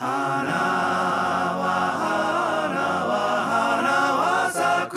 [0.00, 0.16] 花は
[2.00, 3.12] 花は
[3.76, 4.96] 花は咲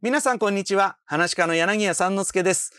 [0.00, 0.96] 皆さんこんにちは。
[1.04, 2.72] 話家の柳家三之助です。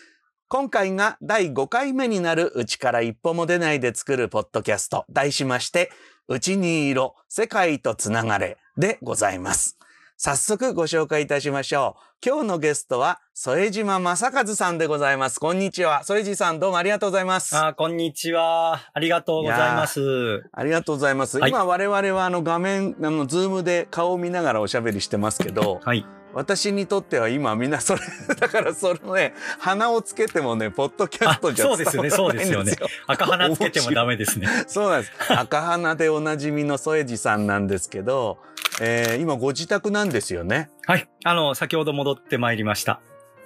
[0.48, 5.04] 今回が第5回目になるうちから一歩も出ないで作るポッドキャスト。
[5.10, 5.92] 題しまして
[6.30, 9.78] うちに色世界とつながれでございます。
[10.22, 12.28] 早速ご紹介いたしましょう。
[12.30, 15.40] 今日のゲストは、添島正和さんでございます。
[15.40, 16.04] こんにちは。
[16.04, 17.56] 添島さんどうもありがとうございます。
[17.56, 18.82] あ、こんにちは。
[18.94, 20.44] ありがとうございます。
[20.52, 21.40] ありがとうございます。
[21.40, 26.06] はい、今我々はあの画面、あの、ズームで顔を見ながらおしゃべりしてますけど、はい。
[26.40, 28.02] 私にとっては今みんなそれ、
[28.40, 32.78] だからそのね、鼻をつけてもね、ポッドキャストじゃそうですよね、そうですよね。
[33.08, 34.48] 赤鼻つけてもダメですね。
[34.68, 35.14] そうなんです。
[35.28, 38.38] 赤鼻でおなじみの添地さんなんですけど、
[38.80, 40.70] えー、今ご自宅なんですよね。
[40.86, 41.10] はい。
[41.26, 43.02] あの、先ほど戻ってまいりました。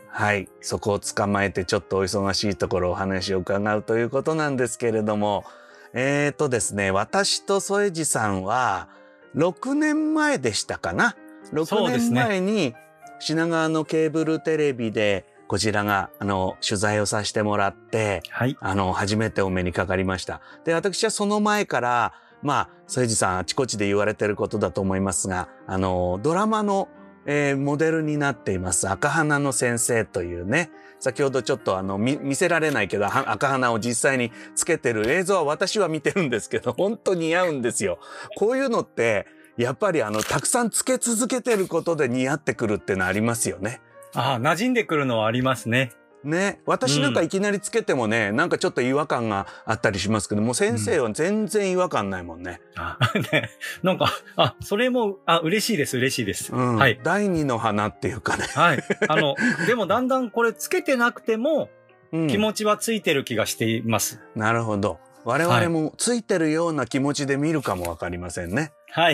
[0.09, 0.47] はい。
[0.61, 5.45] そこを捕まえてちょっとお忙しいところお話を伺うということなんですけれども、
[5.93, 8.87] えーとですね、私と添地さんは、
[9.35, 11.15] 6年前でしたかな。
[11.53, 12.73] 6年前に
[13.19, 18.57] 品川のケーブルテレビでこちらが、あの、取材をさせてもらって、はい。
[18.59, 20.41] あの、初めてお目にかかりました。
[20.65, 26.87] で、私はその前から、まあ、添治さんあちこちで言われてることだと思いますが、あの、ドラマの、
[27.25, 37.99] えー、モデルになっています赤花の先生というね、先ほどちょっとあの見見せられないけど赤花を実際につけてる映像は私は見てるんですけど本当に似合うんですよ。
[38.37, 43.81] こういうのってやっぱりあのたくさんつけ続けてることで似合ってくるってのありますよね。
[44.15, 45.91] ああ馴染んでくるのはありますね。
[46.23, 46.61] ね。
[46.65, 52.61] 私なんかいきなりつけてもね、うん、なんかちょっと違和感があったりしますけども、先生は全然違和感ないもんね。
[52.75, 52.97] うん、あ、
[53.31, 53.49] ね。
[53.83, 56.53] なんか、あ、それも、あ、嬉しいです、嬉しいです。
[56.53, 56.99] うん、はい。
[57.03, 58.45] 第二の花っていうかね。
[58.53, 58.83] はい。
[59.07, 59.35] あの、
[59.67, 61.69] でもだんだんこれつけてなくても、
[62.11, 64.19] 気持ちはついてる気がしています。
[64.35, 64.99] なるほど。
[65.25, 68.55] 我々もついてるような気持ちで見るかもわかりませんね。
[68.55, 68.71] はい。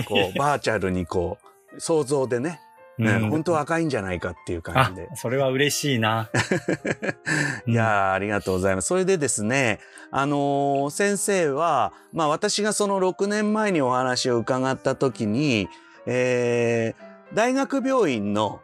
[0.08, 1.38] こう、 バーチャルにこ
[1.74, 2.62] う、想像でね。
[2.98, 5.10] ね、うん、本当は赤いんじゃないかっていう感じで。
[5.16, 6.30] それは嬉しいな。
[7.66, 8.90] いやありがとうございます。
[8.90, 9.80] それでですね、
[10.12, 15.70] あのー、先生は、まあ私がその6年前にお話を伺った時に、
[16.08, 18.60] えー、大学病院の、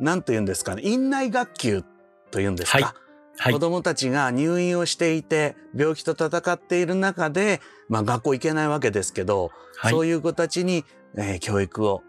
[0.00, 1.84] 何と言うんですかね、院内学級
[2.30, 2.78] というんですか。
[2.78, 3.03] はい
[3.36, 10.84] はい、子供たちが入院をしていて病気と戦っている中で、まあ、学校行けないわけですけど、はい、そういう子たちに、
[11.16, 12.02] えー、教育を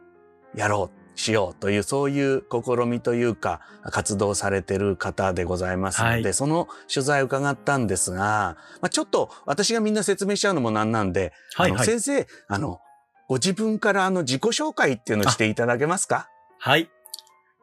[0.55, 12.79] やろうしようという、そういう試みというか、活動されてる方でございますので、はい、その取材を伺ったんですが、まあ、ちょっと私がみんな説明しちゃうのもなんなんで、はいはい、先生、あの、
[13.27, 16.29] ご自分からあの自己紹介っていうのをしていただけますか？
[16.59, 16.89] はい。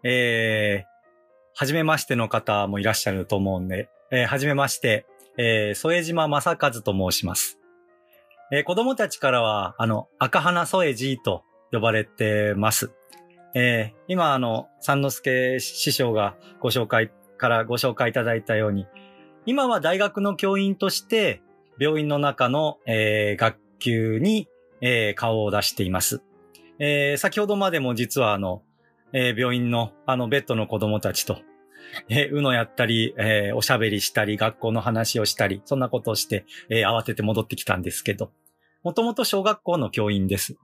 [0.03, 0.92] えー、
[1.55, 7.59] はじめましての方もいらっしゃると思うんで、えー、はじめまして、えー、添島正和と申します。
[8.51, 12.91] えー、子供たちからは、あの、赤花添寺と呼ばれてます。
[13.55, 18.87] えー、今、あの、三之助師匠がご紹介からご紹介いただいたように、
[19.45, 21.43] 今は大学の教員として、
[21.79, 24.49] 病院の中の、えー、学級に、
[24.81, 26.23] えー、顔を出しています。
[26.79, 28.63] えー、先ほどまでも実はあの、
[29.13, 31.39] えー、病院のあのベッドの子供たちと、
[32.09, 38.31] えー、うのやったり、えー、おしゃべりしたり、学校の話をしたり、そんなことをして、えー、慌てて戻ってきたんですけど、
[38.83, 40.57] もともと小学校の教員です。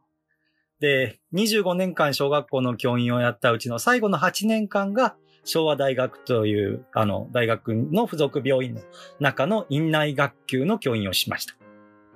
[0.81, 8.81] で、25年間小学校の教員をやったうちの最後の8年間が昭和大学という、あの、大学の付属病院の
[9.19, 11.55] 中の院内学級の教員をしました。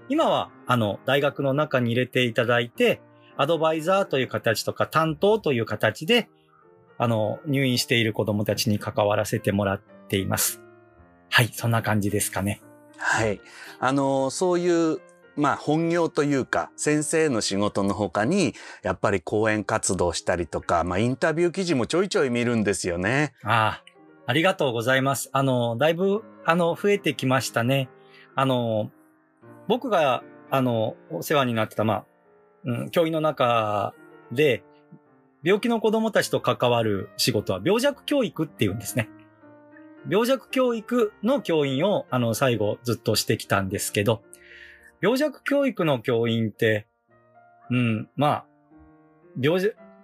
[0.09, 3.01] 今は、あの、大学の中に入れていただいて、
[3.37, 6.29] アドバイザーという形とか担当という形で、
[6.99, 10.63] あの、入院している子供たちに関わらせてもらっています。
[11.31, 12.61] はい、そんな感じですかね。
[12.99, 13.41] はい。
[13.81, 15.01] あの、そういう
[15.37, 23.33] まあ本業というか先生の仕事の他にやっぱり講演活動したりとか、まあインタビュー記事もちょいちょい見るんですよね。
[23.43, 23.85] ああ、
[24.27, 25.31] ありがとうございます。
[25.33, 27.89] あの、だいぶ、あの、増えてきましたね。
[28.35, 28.91] あの、
[29.69, 32.05] 僕が、あの、お世話になってた、まあ、
[32.65, 33.95] うん、教員の中
[34.31, 34.63] で、
[35.43, 39.09] 病気の子供たちと関わる仕事は病弱教育っていうんですね。
[40.09, 44.23] 病弱教育の教員を、あの、最後ずっとしてきたんですけど、
[45.01, 46.87] 病弱教育の教員って、
[47.71, 48.45] うん、まあ、
[49.41, 49.61] 病、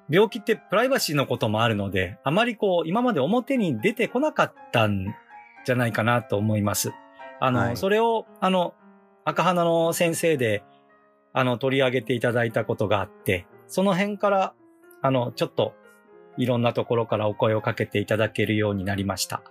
[0.09, 5.15] 病気ってプライバシーのこともあるので、あまりこう、今まで表に出てこなかったん
[5.65, 6.93] じゃないかなと思います。
[7.41, 8.75] あの、はい、それを、あの、
[9.25, 10.63] 赤花の先生で、
[11.39, 14.55] あの、取り上げていただいたことがあって、その辺から、
[15.03, 15.73] あの、ちょっと、
[16.37, 19.43] いろんなところからお声をかけていただけるようになりました。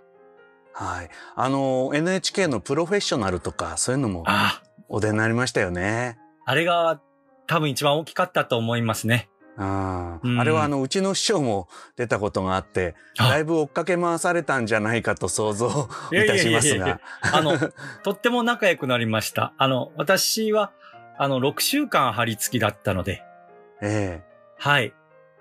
[0.73, 1.09] はい。
[1.35, 6.17] あの、NHK のプロフェッショナルとか、そういうのもあお出になりましたよね。
[6.45, 6.99] あ、あれが
[7.45, 9.29] 多分一番大きかったと思いますね。
[9.57, 17.01] あうんあれはあの、うちの師匠も出たことがあって、あだいぶ追っかけ回されたんじゃないかと想像いたしますがや。
[17.21, 17.57] あの、
[18.03, 19.53] とっても仲良くなりました。
[19.57, 20.73] あの、私は、
[21.17, 23.23] あの、6週間張り付きだったので、
[23.81, 24.21] え
[24.57, 24.93] はい。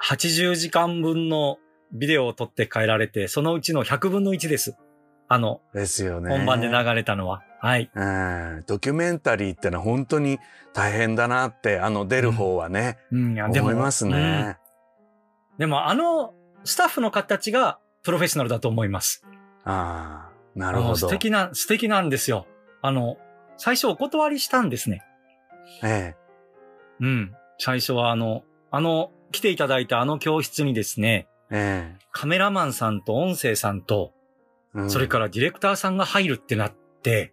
[0.02, 1.58] 80時間分の
[1.93, 4.76] ビデオを撮って帰られて、そのうちの100分の1です。
[5.28, 6.31] あの、えですよね。
[6.31, 7.43] 本番で流れたのは。
[7.61, 7.90] はい。
[7.94, 10.38] うんドキュメンタリーってのは本当に
[10.73, 14.58] 大変だなって、あの出る方はね、うん、いや思いますうんね。
[15.58, 16.34] でも、あの、
[16.64, 19.25] スタッフの方たちがプロフェッショナルだと思います。
[19.64, 20.93] ああ、なるもほど。
[20.94, 22.46] う素敵な、素敵なんですよ。
[22.82, 23.17] あの、
[23.56, 25.02] 最初お断りしたんですね。
[25.82, 26.14] え
[27.00, 27.34] うん。
[27.58, 34.12] 最初はあの、あの、来ていただいたあの教室にですね、え、えカメラマンさんと音声さんと、
[34.74, 34.80] え。
[34.80, 37.32] うんそれからディレクターさんが入るってなって、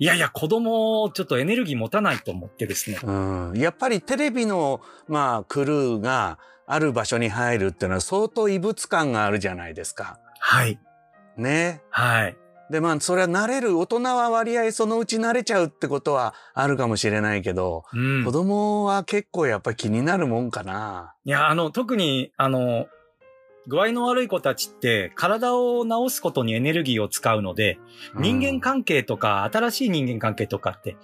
[0.00, 2.98] いやいや、子供、ちょっとエネルギー持たないと思ってですね。
[3.02, 3.12] う
[3.52, 10.18] ん、やっぱりテレビの、まあ、クルーがある場所に入るっていうのは相当異物感があるじゃないですか。
[10.38, 10.80] はい。
[11.36, 11.82] ね。
[11.90, 12.36] はい。
[12.70, 18.30] で、まあ、それは慣れる、大人は割合そのうち慣れちゃうってことはあるかもしれないけど、うん子。
[18.30, 21.14] 供は結構やっぱり気になるもんかな。
[21.24, 22.86] いや、あの、特に、あの、
[23.66, 27.78] 具合の悪い子たちって体を治すことにエネルギーを使うので、
[28.16, 30.96] 人間関係とか、新しい人間関係とかって、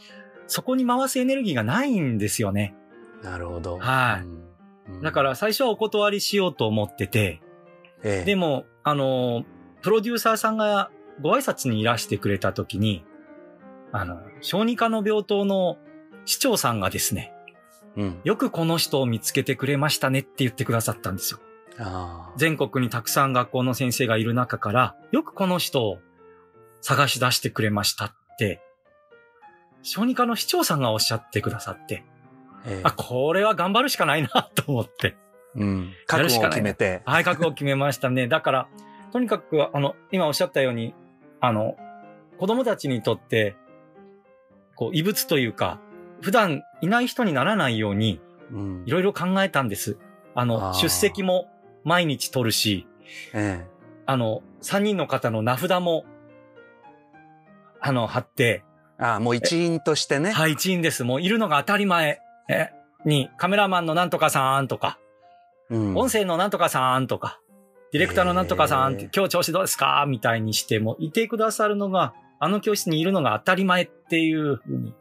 [0.47, 2.75] そこに回すエネルギーがないんですよね。
[2.81, 2.87] うん
[3.23, 3.79] なるほど。
[3.79, 4.47] はいうんうん
[5.03, 7.41] だから最初はお断りしようと思ってて、
[8.05, 9.45] ええでも、あの、
[9.83, 10.91] プロデューサーさんが
[11.21, 13.05] ご挨拶にいらしてくれた時に、
[13.93, 15.79] あの、小児科の病棟の
[16.25, 17.33] 市長さんがですね、
[17.97, 18.21] うん。
[18.25, 21.41] よくこの人を見つけてくれましたねって言ってくださったんですよ。
[22.37, 25.99] 全国にたくさん学校の先生がいる中から、よくこの人を
[26.81, 28.62] 探し出してくれましたって、
[29.83, 32.05] 小児科の市長さんがおっしゃってくださって、
[32.67, 35.17] ええあ、これは頑張るしかないなと思って、
[35.55, 35.89] うん。
[35.89, 37.03] や覚悟を決めて。
[37.07, 38.29] はい、覚悟を決めましたね。
[38.29, 38.69] だから、
[39.12, 40.95] とにかく、あの、今おっしゃったように、
[41.41, 41.77] あの、
[42.38, 43.56] 子供たちにとって、
[44.75, 45.81] こう、異物というか、
[46.21, 48.21] 普段いない人にならないように、
[48.53, 49.99] うんいろいろ考えたんです。
[50.35, 51.49] あの、あー出席も
[51.85, 52.87] 毎日取るし、
[53.33, 53.67] え
[54.06, 56.05] あの、3人の方の名札も、
[57.81, 58.62] あの、貼って、
[58.99, 60.31] えああ、もう一員としてね。
[60.31, 61.05] はい、一員です。
[61.05, 62.21] もういるのが当たり前。
[62.49, 62.71] え、
[63.05, 64.99] に、カメラマンのなんとかさんとか、
[65.69, 67.41] うん音声のなんとかさんとか、
[67.93, 70.05] ディレクターのなんとかさん今日調子どうですか？
[70.09, 74.94] みたいにしても、いてくださるのが、あの教室にいるのが当たり前っていうふうに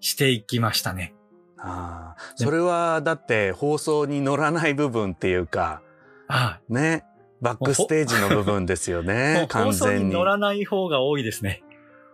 [0.00, 1.14] していきましたね。
[1.58, 5.82] ああそれはだって放送に乗らない部分っていうか、
[6.26, 7.04] はね、
[7.40, 10.04] バックステージの部分ですよねう、放送 完全に。
[10.06, 11.62] に乗らない方が多いですね。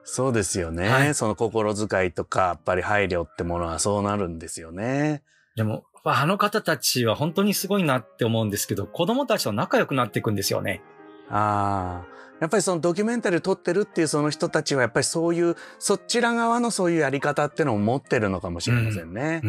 [0.05, 5.23] そうですよね、はいその心遣いとか、やっぱり配慮ってものはそうなるんですよね。
[5.57, 10.83] でも、あの方たちは本当にすごいなって思うんですけど、子供たちと仲良くなっていくんですよね。
[11.29, 12.17] ああ。
[12.41, 19.43] やっぱりそのドキュメンタリー撮ってるっていうその人たちはやっぱりそういう、そちら側のそういうやり方っていうのを持ってるのかもしれませんね。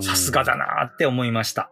[0.00, 1.70] さすがだなって思いました。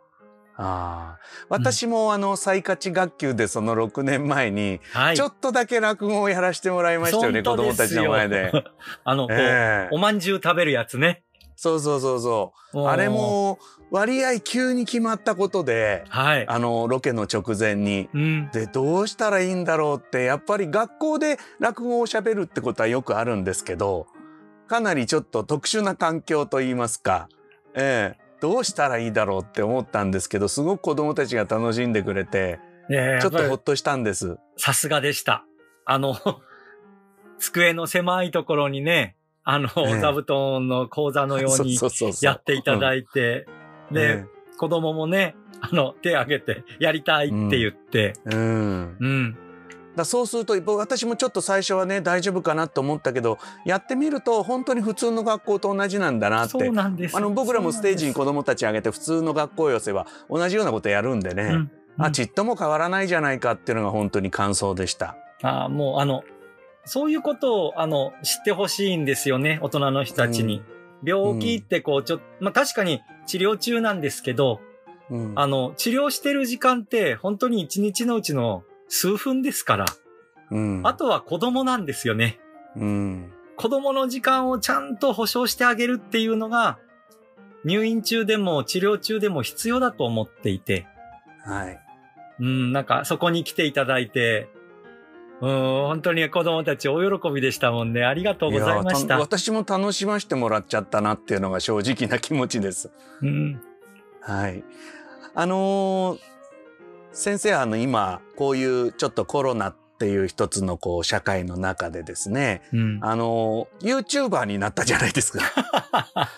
[0.57, 1.19] ああ。
[1.49, 5.17] 私もあの、最価値学級でその6年前に、はい。
[5.17, 8.53] ちょっとだけ落語をやらせてもらいましたよね、子本当供たちの前で。
[9.05, 11.25] あの、ええおまんじゅう食べるやつね。
[11.56, 12.87] そうそうそうそう。
[12.87, 13.59] あれ、も
[13.90, 16.49] 割合急に決まったことで、はい。
[16.49, 18.09] あの、ロケの直前に。
[18.14, 18.50] うん。
[18.50, 24.06] で、どうしたらいいんだろうって、やっぱり学校で落語を喋るってことはよくあるんですけど、
[24.66, 27.28] かなりちょっと特殊な環境といいますか、
[27.75, 32.59] ええどうしたらいいだろうって思ったんですけど、すごく子供たちが楽しんでくれて、
[33.21, 34.37] ちょっとほっとしたんです。
[34.56, 35.44] さすがでした。
[35.85, 36.16] あの、
[37.38, 40.00] 机の狭いところにね、あの、ええ。
[40.00, 43.46] 座布団の講座のようにそうそうそうやっていただいて、
[43.90, 43.94] うん。
[43.94, 44.25] で、
[44.56, 48.96] 子供もね、あの、手挙げて、やりたいって言って、ええうん。
[49.00, 49.38] うん。
[49.96, 57.16] だそうすると僕私もちょっと最初はね大丈夫かなと思ったけどやってみると本当に普通の学校と同じなんだなっそてうなんです。
[57.16, 61.70] あの僕らもステージに子どもたち上げて普通の学校寄せは同じようなことやるんでね、うん。
[61.99, 65.16] あちっとも変わらないじゃないかっていうのが本当に感想でした。
[65.42, 66.25] あもうあの、
[66.85, 70.62] そういうことを、あの、知ってほしいんですよね、大人の人たちに。
[71.05, 74.61] 病気ってこう、ちょっと、まあ確かに治療中なんですけど、
[75.11, 75.33] うん。
[75.37, 79.87] あの、治療してる時間って本当に一日のうちの数分ですから、
[80.51, 80.81] うん。
[80.85, 82.39] あとは子供なんですよね。
[82.77, 83.33] うん。
[83.57, 86.79] 子供の時間をちゃんと保障してあげるっていうのが、
[87.65, 90.87] 入院中でも治療中でも必要だと思っていて、
[91.45, 91.81] はい。
[92.41, 94.49] うん、なんかそこに来ていただいて、
[95.42, 95.50] うん、
[95.88, 98.04] 本当に子供たち大喜びでしたもんね。
[98.04, 99.14] ありがとうございました。
[99.14, 102.92] や私も楽しませてもらっちゃったなっていうのが正直な気持ちです。
[103.22, 103.61] うん、
[104.20, 104.62] はい。
[105.34, 106.32] あのー
[107.14, 112.99] 先生あの今こういうちょっとコロナっていう一つのこう社会の中でですね、うん。
[113.02, 115.40] あのー YouTuber になったじゃないですか。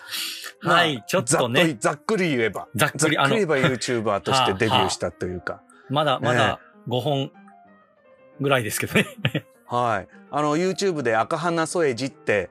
[0.63, 2.67] まあはい、ちょっとね、ざっくり言えば。
[2.75, 5.61] ざっくり、あのざっくり、言えば YouTuber としてデビューしたというか。
[5.91, 7.31] まだ、まだ5本
[8.39, 9.05] ぐらいですけどね。
[9.67, 10.07] はい。
[10.31, 12.49] あの YouTube で赤花添えじって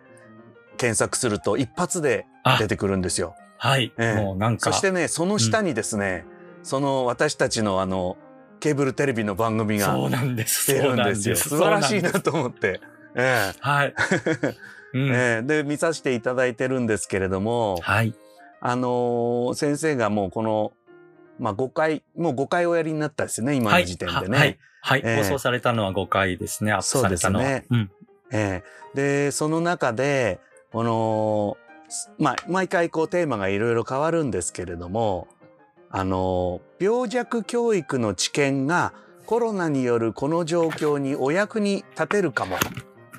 [0.76, 2.26] 検索すると一発で
[2.58, 3.34] 出てくるんですよ。
[3.58, 6.26] はい、ええもうなんか、そしてね、その下にですね、
[6.62, 8.16] その私たちのあの、
[8.60, 9.94] ケーブルテレビの番組が。
[9.96, 11.36] 出るんですよ。
[11.36, 12.80] 素晴らしいなと思って。
[13.14, 13.94] えはい。
[14.12, 14.54] え
[14.94, 18.14] うんええで、見させていただいてるんですけれども、はい。
[18.60, 20.72] あのー先生がもうこの、
[21.38, 23.86] まあ5回、もう5回おやりになったですよね、今のはい。
[23.86, 24.38] 時点でね。
[24.38, 24.58] はい。
[24.82, 25.02] はい。
[25.04, 26.72] ええ放送されたのは5回ですね。
[26.72, 27.44] アップされたのは。
[27.44, 27.90] そうですねうん。
[28.32, 30.40] ええで、その中で、
[30.72, 31.56] この、
[31.88, 35.28] すまあ、毎回こうテーマがいろいろ変わるんですけれども、
[35.90, 38.92] あの、病弱教育の知見が
[39.26, 42.56] コロナによるこの状況にお役に立てるかも。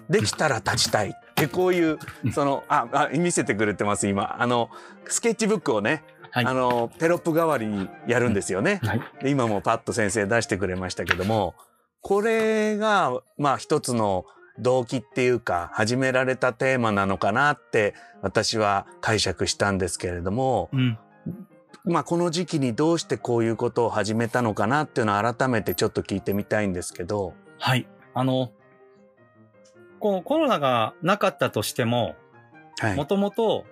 [0.10, 1.10] できたら立ちたい。
[1.10, 4.42] ってこういううん、その、あ、あ、見せてくれてます、今。
[4.42, 4.70] あの、
[5.08, 6.04] スケッチブックをね、
[6.36, 8.82] はいあの、テロップ代わりにやるんですよね。
[8.84, 9.02] はい。
[9.22, 11.56] で今もパッと先生出してくれましたけども、
[12.02, 14.26] これが、まあ一つの
[14.60, 21.00] 動機っていうか、始められたテーマなのかなって私は解釈したんですけれども、うん。
[21.86, 27.88] まあこの時期にどうしてこういうことを始めたのかなっていうのを改めてちょっと聞いてみたいんですけど、はい。
[28.14, 28.52] あの、
[30.02, 32.16] こうコロナがなかったとしても、
[32.80, 32.96] はい。
[32.98, 33.64] もともと、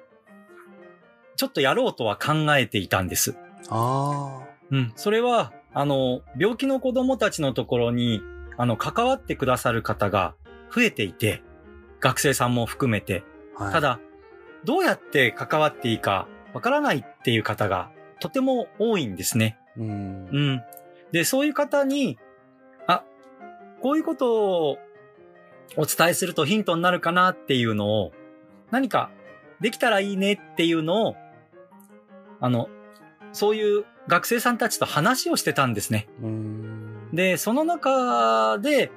[1.35, 3.35] ちょっとやろうとは考えていたんです。
[3.69, 4.93] あうん。
[4.95, 8.21] それは、あの、病気の子供たちのところに、
[8.57, 10.35] あの、関わってくださる方が
[10.73, 11.41] 増えていて、
[11.99, 13.23] 学生さんも含めて。
[13.57, 13.99] あ、はい、ただ、
[14.63, 19.57] どうやって関わっていいかわからないっていう方がとても多いんですね。
[19.77, 20.61] うんう、ん。
[21.11, 22.17] で、そういう方に、
[22.87, 23.03] あ、
[23.81, 24.77] こういうことを
[25.75, 28.11] お伝えするとヒントになるかなっていうのを、
[28.71, 29.11] 何か
[29.59, 31.15] できたらいいねっていうのを、
[32.43, 32.67] あの、
[33.31, 36.09] そういう学生さんたちと話をしてたんですね。
[36.21, 38.91] うん、で、その中で、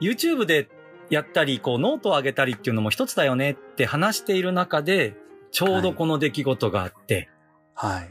[0.00, 0.68] YouTube で
[1.10, 5.16] やったり、こう、ノートを上げたりっていうのも一つだよねって話している中で、
[5.50, 7.28] ちょうどこの出来事があって、
[7.74, 8.10] はい、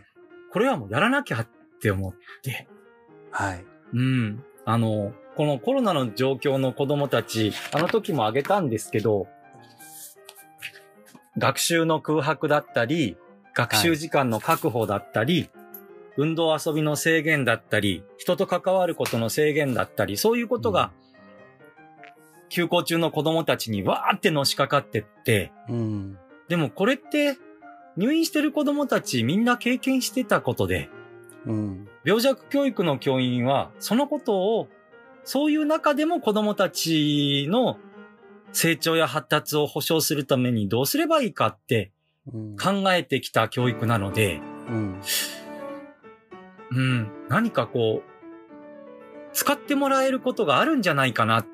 [0.52, 1.48] これはもうやらなきゃっ
[1.82, 2.68] て思って、
[3.32, 4.44] はい、うん。
[4.66, 9.28] あの、このコロナの状況の子供たち、あの時も挙げたんですけど、
[11.38, 13.16] 学習の空白だったり、
[13.54, 15.50] 学習時間の確保だったり、
[16.18, 20.92] 運動遊びの制限だったり、人と関わることの制限だったり、そういうことが、
[22.50, 26.18] 休校中の子供たちにわーってのしかかってって、うん、
[26.48, 27.38] でもこれって、
[27.96, 30.90] 入院してる子供たちみんな経験してたことで、
[31.46, 34.68] うん、病弱教育の教員は、そのことを、
[35.24, 37.78] そういう中でも子供たちの
[38.52, 41.92] 成長や発達を保障するためにどうすればいいかって、
[42.32, 45.02] 考えてきた教育なので、うん、
[46.72, 48.14] うん、何かこう、
[49.34, 51.46] 使ってもらえることがあるんじゃないかな。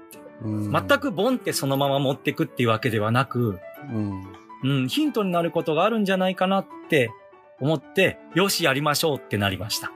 [0.44, 0.72] うん。
[0.72, 3.60] 全、くボンってそのまま持ってくっていうわけではなく、
[3.92, 4.24] うん、
[4.64, 7.10] うん、ヒントになることがあるんじゃないかなって
[7.60, 9.92] 思って、よしやりましょうってなりました。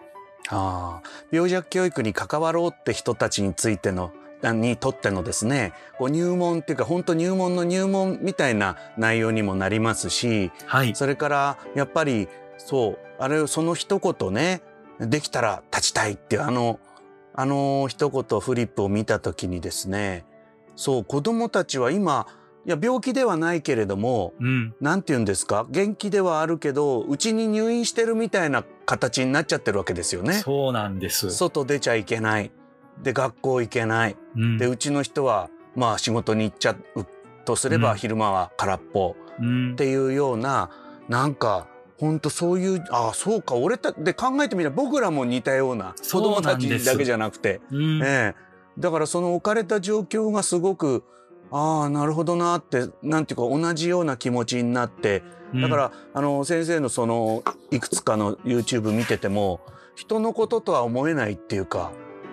[0.50, 10.96] ああ、病弱教育に関わろうって人たちについての、あにとってのですね、こう入門っていうか、本当入門の入門みたいな内容にもなりますし、はい。
[10.96, 14.62] それからやっぱり、そう、あれその一言ね、
[15.00, 16.80] できたら立ちたいっていうあの、
[17.34, 20.26] あの一言フリップを見たときにですね、
[20.76, 22.28] そう、子供たちは今、
[22.66, 24.74] いや、病気ではないけれども、うん。
[24.80, 30.36] なんて言うんですか元気ではあるけど、うちに入院してるみたいな形になっちゃってるわけですよね。
[30.36, 31.32] そうなんです。
[31.32, 32.52] 外出ちゃいけない。
[33.02, 34.16] で、学校行けない。
[34.36, 34.58] うん。
[34.58, 37.06] で、うちの人は、まあ仕事に行っちゃう
[37.46, 37.98] とすれば、うん。
[37.98, 39.16] 昼間は空っぽ。
[39.40, 39.74] うん。
[39.74, 40.70] っていうような、
[41.10, 41.68] なんか、
[42.00, 48.36] ほんとそういう、ああ、そうか、俺た、で考えてみれば僕らも似たような、子供たちだけじゃなくて、うんええ。
[48.78, 51.04] だからその置かれた状況がすごく、
[51.52, 55.24] ああ、なるほどなって、なんていうか同じような気持ちになって、
[55.54, 59.62] だから、あの、先生のその、いくつかの YouTube 見てても、
[59.96, 61.92] 人のこととは思えないっていうか、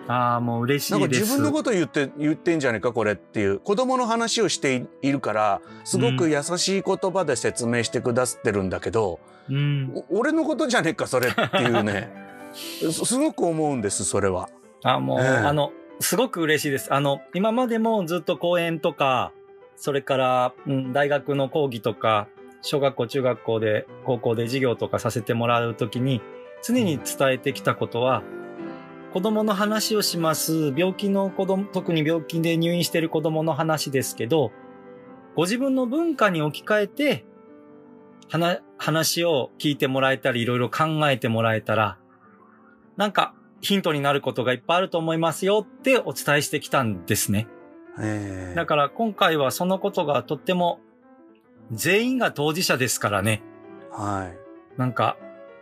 [0.08, 1.06] ああ、もう嬉しなんか。
[1.06, 3.60] 自分のこと言って、言ってんじゃねえか、これっていう。
[3.60, 9.92] 子供の話をしているから、すごく優しい言葉で説明してくださってるんだけど、うん。
[10.10, 12.10] お俺のことじゃねえか、それっていうね。
[12.52, 14.48] す すごく思うんです、それは。
[14.82, 16.92] あもう、ええあの、すごく嬉しいです。
[16.92, 19.32] あの、今までもずっと講演とか、
[19.76, 22.28] それから、うん、大学の講義とか、
[22.62, 26.20] 小学校、中学校で、高校で授業とかさせてもらうときに、
[26.62, 28.22] 常に伝えてきたことは、
[29.12, 30.72] 子供の話をします。
[30.76, 34.52] 病気の子供、特に病気で入院している子供の話ですけど、
[35.34, 37.24] ご自分の文化に置き換えて、
[38.28, 41.98] 話、話を聞いてもらえたり、いろいろ考えてもらえたら、
[42.96, 47.48] なんかヒントになることがいっぱいあると思いますよってお伝えしてきたんですね。
[47.98, 50.80] ええだから今回はそのことがとっても
[51.72, 53.42] 全員が当事者ですからね。
[53.90, 54.78] はい。
[54.78, 55.16] なんか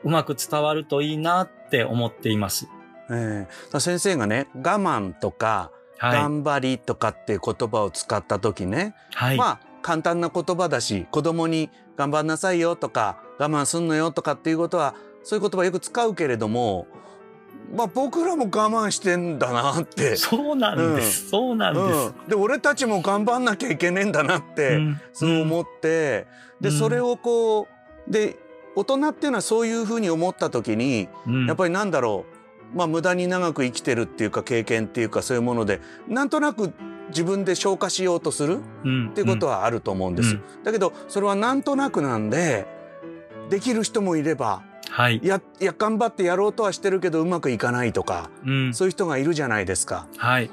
[0.04, 2.68] うまく伝わるといいなって思っています。
[3.10, 6.12] ええだから先生がね我慢とかはい。
[6.12, 9.36] 頑張りとかっていう言葉を使った時ね、はい。
[9.36, 16.86] まあ簡単な言葉だし子供に頑張んなさいよとか我慢すんのよとかっていうことはそういう言葉よく使うけれども、
[17.74, 20.16] まあ、僕らも我慢してんだなって。
[20.16, 21.28] そうなんです。
[21.28, 22.14] そうなんです。
[22.22, 26.26] うん、で俺たちも頑張んなきゃいけねえんだなって、うんそう思って、
[26.60, 27.68] でうんそれをこ
[28.08, 28.36] うで
[28.76, 32.37] 大人っていうのはそういうふうに思った時にうんやっぱりなんだろう、
[32.74, 36.72] まあ、無駄に長く生きてるっていうか経験っていうかそういうものでなんとなく
[37.08, 40.34] 自分で消化しようとするうんっていうことはあると思うんです。
[40.34, 42.66] うんだけどそれはなんとなくなんで
[43.50, 45.26] できる人もいればはいい。
[45.26, 48.74] やいや頑張ってやろうとはしてるけどうまくいかないとかうん。
[48.74, 50.06] そういう人がいるじゃないですか。
[50.18, 50.50] はい。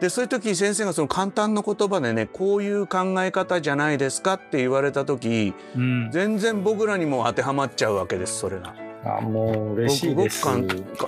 [0.00, 6.10] でそういう時先生がその簡単な言葉でねこういう考え方じゃないですかって言われた時うん。
[6.10, 8.74] 全然僕らにも当てはまっちゃうわけですそれが。
[9.04, 10.46] あ、もう嬉しいです。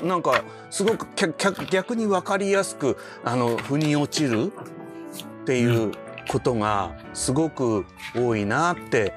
[0.02, 1.06] なんかすごく
[1.70, 4.52] 逆に分かりやすくあの腑に落ちる
[5.42, 5.92] っていう
[6.28, 7.84] ことがすごく
[8.14, 9.14] 多いなって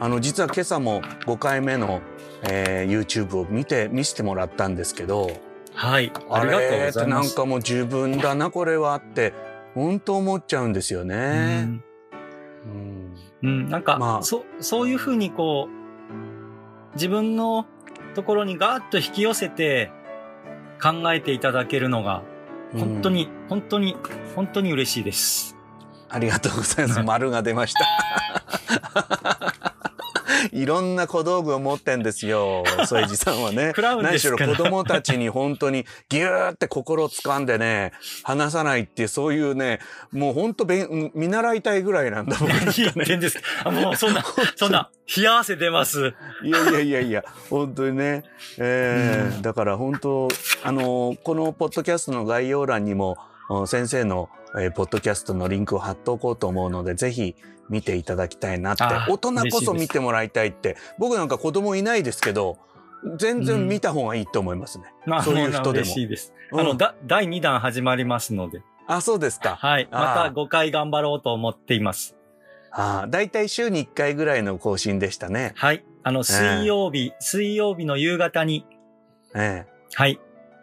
[0.00, 2.00] あの実は今朝も5回目の、
[2.42, 5.30] えー YouTube を見て見せてもらったんですけど
[5.74, 6.12] はい。
[6.28, 7.34] あありがとうございます。
[7.36, 9.32] かもう十分だなこれはって
[9.74, 11.62] 本当思っちゃうんですようね。
[11.62, 11.84] ん
[12.64, 17.66] うんうん、なんか、まあそ、そういうふうにこう、自分の
[18.18, 19.92] ところにガーッと引き寄せて
[20.82, 22.24] 考えていただけるのが、
[22.72, 23.96] 本当うんに、本当に、
[24.34, 25.56] 本当に嬉しいです。
[26.08, 27.02] ありがとうございます。
[27.04, 29.67] 丸が出ました。
[30.52, 33.72] いろんな小道具を持ってんですよ、添治さんはね。
[33.74, 37.92] クラウン何しろ子供たちに本当にギューって心を掴んでね、
[38.24, 39.80] 離さないっていう、そういうね、
[40.12, 44.24] もう本当べん見習いたいぐらいなんだ、僕なんか何言ってんですかあもうそんな、
[44.56, 46.14] そんな、冷や汗出ます。
[46.42, 48.24] いやいやいやいや、本当にね。
[48.58, 50.28] えーうんだから本当、
[50.62, 53.16] あのこのポッドキャストの概要欄にも、
[53.48, 57.36] お先生の、えーポッドキャストのリンクを貼っておこうと思うので、ぜひ
[57.68, 60.76] 見ていただきたいなって大人こそ見てもらいたいって。
[60.98, 62.58] 僕なんか子供いないですけど、
[63.16, 64.84] 全然見た方がいいと思いますね。
[65.06, 66.32] まあ、そういう人でも嬉しいです。
[66.52, 68.62] うんあの、だ、第2弾始まりますので。
[68.86, 69.56] あ、そうですか。
[69.56, 69.88] はい。
[69.90, 72.16] また5回頑張ろうと思っています。
[72.70, 75.52] ああ、だいたい週に1回ぐらいの更新でしたね。
[75.56, 75.84] はい。
[76.02, 78.66] あの、水曜日、水曜日の夕方に、
[79.34, 80.18] ええはい、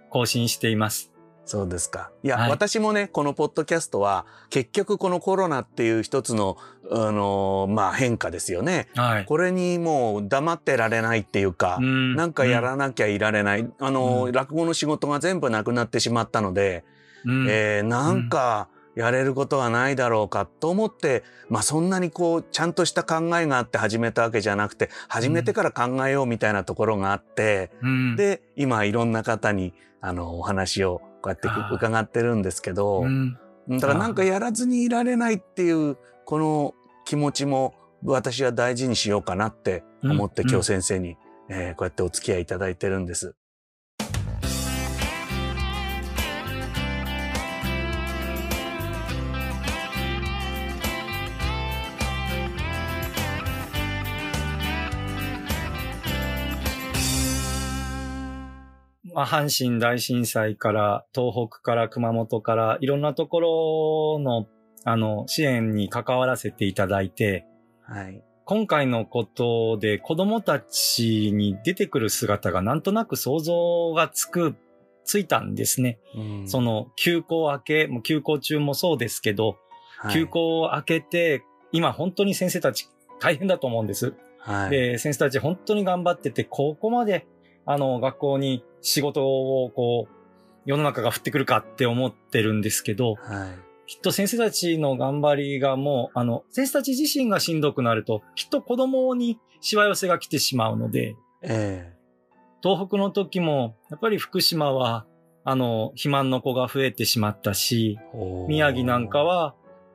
[0.09, 1.11] 更新しています。
[1.45, 2.11] そうですか。
[2.23, 6.57] いや、はい私もね、このポッドキャストは、結局このコロナっていう一つの、
[6.91, 8.87] あのーまあ変化ですよね。
[8.95, 9.25] はい。
[9.25, 13.69] これにもう黙ってられないっていうか、んなんかやらなきゃいられない。
[13.79, 16.83] あのーうん落語の仕事が全部なくなってしまったので、
[17.25, 40.49] うんえーなんかやれることはないだろうかと思って、まあそんなにこう、ちゃんとした考えがあって始めたわけじゃなくて、始めてから考えようみたいなところがあって、うん、で、今いろんな方に、あの、お話をこうやって伺ってるんですけど、うん、だからなんかやらずにいられないっていう、この気持ちも私は大事にしようかなって思ってうん。
[40.49, 41.17] 今日先生に、
[41.49, 43.35] えーこうやってお付き合いいただいてるんです。
[59.15, 64.45] まあ、阪神大震災から、東北から熊本から、いろんなところの、
[64.83, 67.47] あの、支援に関わらせていただいて、
[67.81, 68.21] はい。
[68.43, 74.55] 今回のことで子供たちに出てくる姿がなんとなく想像がつく、
[75.03, 75.97] ついたんですね。
[76.15, 79.57] うんその休校明け、もう休校中もそうですけど、
[79.97, 82.87] はい休校を明けて、今本当に先生たち
[83.19, 84.13] 大変だと思うんです。
[84.39, 84.69] はい。
[84.69, 87.25] で、先生たち本当に頑張ってて、ここまで、
[87.65, 90.15] あの、学校に仕事をこう、
[90.65, 93.65] 世の中が降ってくるかって思ってるんですけど、はい。
[93.87, 101.93] きっと先生たちの頑張りがもう、あの、先生たち自身がしんどくなると、きっと子供にしわ寄せが来てしまうので、え
[102.63, 105.05] 東北の時も、やっぱり福島は、
[105.43, 107.99] あの、肥満の子が増えてしまったし、
[108.47, 109.53] 宮城なんかは、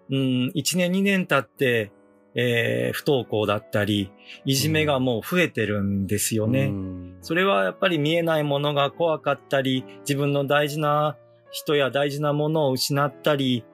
[0.09, 1.91] うん、1年2年経って、
[2.37, 4.13] えー不登校だったり、
[4.45, 6.67] いじめがもう増えてるんですよね。
[6.67, 11.17] うんそれはやっぱり見えないものが怖かったり、自分の大事な
[11.51, 13.65] 人や大事なものを失ったり、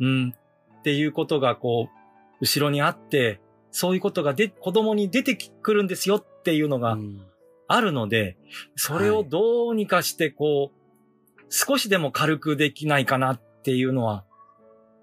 [0.00, 0.34] うん、
[0.78, 1.96] っていうことがこう、
[2.40, 7.26] 後ろにあって、そういうことがで、子供に出てくるんですよっていうのがうん
[7.72, 8.36] あるので、
[8.76, 14.24] それをどうにかしてこう、少しでも軽くできないかなっていうのは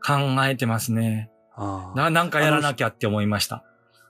[0.06, 0.14] 考
[0.46, 1.32] えてますね。
[1.96, 3.64] な、なんかやらなきゃって思いました。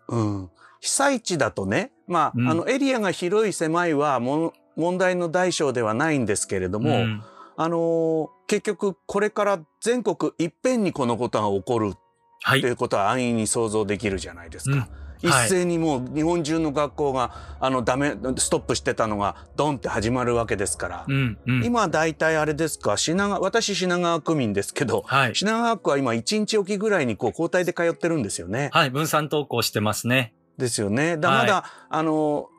[0.10, 7.23] うん、被災地だとね、まあ、うんあのエリアが広い狭いはも問題の大小ではないんですけれども、うん
[7.57, 11.93] あのー結局これから全国いっぺんにこのことが起こる
[12.41, 12.71] はいとい。
[12.71, 14.75] うことは安易に想像できるじゃないですか。
[14.75, 14.85] うん
[15.21, 21.65] 一斉にもう日本中の学校があのダメストップしてたのがドンって始まるわけですから、うん、うん。
[21.65, 25.35] 今大体あれですか品川私品川区民ですけどはい。
[25.35, 28.69] 品川区は今1日おきぐらいにこう交代で通ってるんですよね。
[28.71, 30.33] はい、分散登校してますね。
[30.60, 31.17] ですよね。
[31.17, 32.50] だはいまだ、あの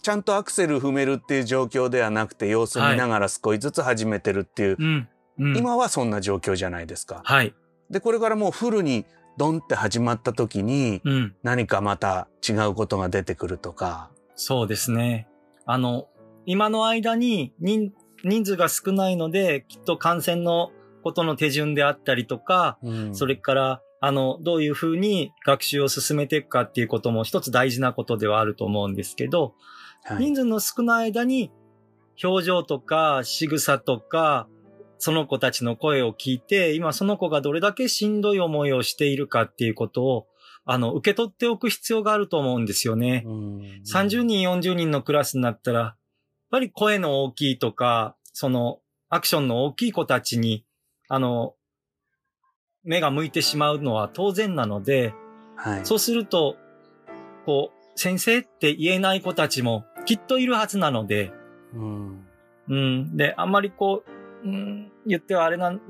[0.00, 5.08] ちゃんとアクセル踏めるっていう状況ではなくて様子を見ながら少しずつ始めてるっていう、うん。
[5.40, 7.22] うん、今はそんな状況じゃないですか。
[7.24, 7.54] はい。
[7.90, 9.06] でこれからもうフルに
[9.36, 11.34] ドンって始まった時にうん。
[11.42, 14.10] 何かまた違うことが出てくるとか。
[14.36, 15.26] そうですね。
[15.66, 16.06] あの、
[16.46, 17.92] 今の間に人
[18.24, 20.70] 人数が少ないので、きっと感染の
[21.02, 29.54] ことの手順であったりとか、うんそれから、あの、どういうふうに学習を進めていくかっていうことも一つ大事なことではあると思うんですけど、
[30.04, 31.50] はい人数の少ない間に
[32.22, 34.48] 表情とか仕草とか、
[34.98, 40.26] その子たちの声を聞いて、今その子がどれだけしんどい思いをしているかっていうことを、
[40.64, 43.22] あの、受け取っておく必要があると思うんですよね。
[43.24, 45.96] うん30人、40人のクラスになったら、やっ
[46.50, 50.64] ぱり声の大きいとか、その、アクションの大きい子たちに、
[51.08, 51.54] あの、
[52.88, 55.14] 目が向いてしまうのは当然なので、
[55.56, 55.86] はい。
[55.86, 56.56] そうすると、
[57.44, 61.32] こう、先生って言えない子たちもきっといるはずなので、
[61.74, 62.26] うん
[62.68, 63.16] うん。
[63.16, 64.04] で、あんまりこ
[64.42, 65.80] う、うん、言ってはあれなん、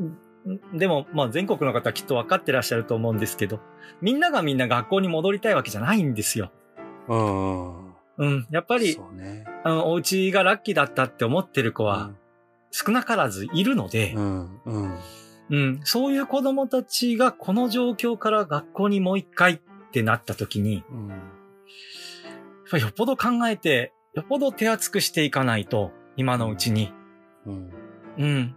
[0.74, 3.60] でも、まあ全国の方はきっと分かってらっしゃると思うんですけど、
[4.00, 6.50] みんながみんな学校に戻りたいわけじゃないんですよ。
[7.08, 8.46] うんうん。
[8.50, 9.44] やっぱり、そうね。
[9.62, 12.10] あの、お家がラッキーだったって思ってる子は
[12.72, 14.98] 少なからずいるのでう、んうんうん、
[15.84, 19.60] そういう子供たちがこの状況から学校にもう一回っ
[19.92, 26.92] てなった時に、うんやっぱりよっぽど考えて、よっぽど手厚くしていかないと、今のうちに。
[27.46, 27.72] うん
[28.18, 28.56] うん。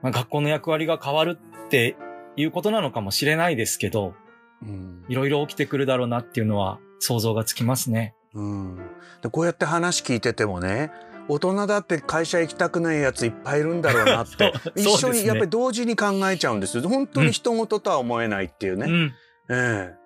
[0.00, 1.96] まあ、学校の役割が変わるって
[2.36, 4.14] いうことなのかもしれないですけど、
[4.62, 8.14] うんいろいろ起きてくるだろうなっていうのは想像がつきますね。
[8.32, 8.76] うん
[9.22, 10.92] でこうやって話聞いててもね
[11.30, 19.14] 大人だって会社行きたくないやついっぱいいるんだろうなって 一緒にやっぱり同時に考えちゃうんですよ本当に人事とは思えないっていうね、うん。
[19.48, 20.00] ええ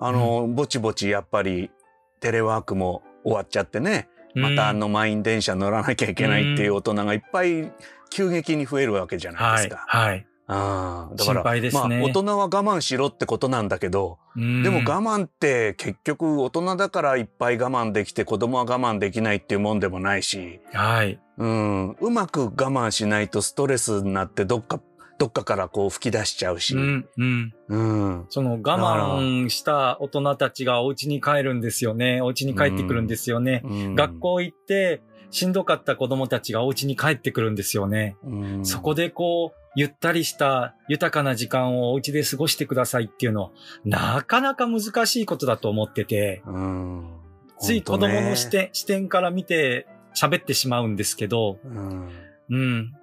[0.00, 1.72] あの、ぼちぼちやっぱり
[2.20, 7.72] テレワークも終わっちゃってねまたあの満員電車乗らなきゃいけないっていう大人がいっぱい
[8.10, 9.84] 急激に増えるわけじゃないですはい、か。
[9.86, 10.26] はい。
[10.50, 21.20] ああだから心配ですねまあ大人は我慢しろってことなんだけど、うんでも我慢って結局大人だからいっぱい我慢できて子供は我慢できないっていうもんでもないし、はい。
[21.36, 24.80] うん、うまく我慢しないとストレスになってどっか
[25.18, 27.54] どっかからこう吹き出しちゃうし、うん、うん。
[27.68, 32.22] うんその我慢した大人たちがお家に帰るんですよね。
[32.22, 33.62] お家に帰ってくるんですよね。
[33.64, 38.16] うん学校行って、しんどかった子供たちがお家に帰ってくるんですよね。
[38.24, 38.66] うん。
[38.66, 43.50] そこでこう、ゆったりした豊かな時間をお家で過ごしてくださいっていうのは、
[43.84, 47.10] なかなか難しいことだと思ってて、うん。
[47.60, 52.08] つい子供の視点、視点から見て喋ってしまうんですけど、うん。
[52.50, 52.94] うん。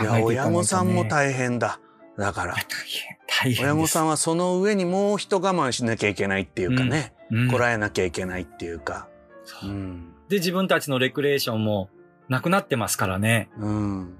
[0.00, 1.80] いや親御さんも大変だ。
[2.18, 2.54] だから。
[2.54, 3.66] 大変、大変。
[3.66, 7.50] 親御さんはその上にもう一我慢しなきゃいけないっていうかね、うん。
[7.50, 9.08] こらえなきゃいけないっていうか、
[9.44, 9.70] そう。
[9.70, 11.90] うんで、自分たちのレクレーションも
[12.28, 13.50] なくなってますからね。
[13.58, 14.16] うん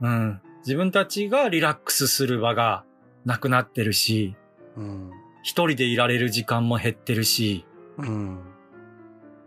[0.00, 0.40] うん。
[0.60, 2.84] 自分たちがリラックスする場が
[3.26, 4.34] なくなってるし、
[4.76, 5.10] うん
[5.44, 7.66] 一人でいられる時間も減ってるし、
[7.98, 8.40] うん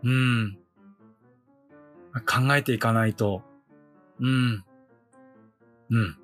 [0.04, 0.58] うん。
[2.26, 3.42] 考えていかないと、
[4.20, 4.64] うん。
[5.90, 6.16] うん。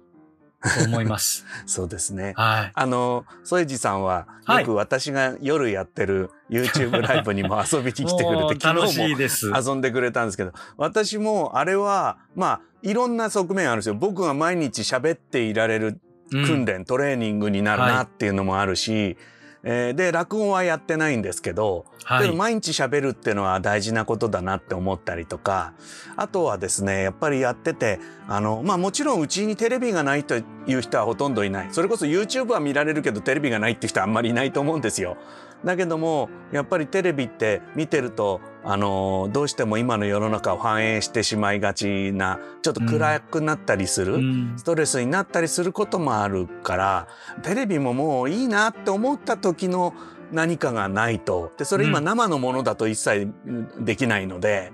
[0.62, 1.44] と思います。
[1.66, 2.34] そうですね。
[2.36, 2.72] はい。
[2.74, 9.50] あの添治さんははいよく私が夜やってる YouTube ライブにも遊びに来てくれ もうて昨楽し日もいです。
[9.50, 16.00] 遊んでくれたんですけど私もあれはまあいろんな側面あるんですよ僕が毎日喋っていられる
[16.32, 19.16] 訓練、トレーニングになるはないっていうのもあるし、
[19.64, 22.34] えーで落語はやってないんですけど、はい。
[22.34, 25.72] 毎日喋るっていうのは大事なことだなって思ったりとか
[26.16, 30.42] あとはですねやっぱりやっててあのまあもちろんうちにテレビがないとい
[30.74, 35.16] う人はほとんどいないそれこそ YouTube は見られるけどテレビがないっていう人はあんまりいないと思うんですよ。
[35.64, 44.54] だけどもやっぱりテレビって見てるとあのどうしても今の世の中を反映してしまいがちなちょっと暗くなったりする、うん。
[44.56, 47.08] ストレスになったりすることもあるから
[47.42, 49.94] テレビももういいなって思った時の
[50.30, 51.52] 何かがないと。
[51.58, 52.04] でそれ今うん。
[52.04, 54.72] 生のものだと一切うんできないので、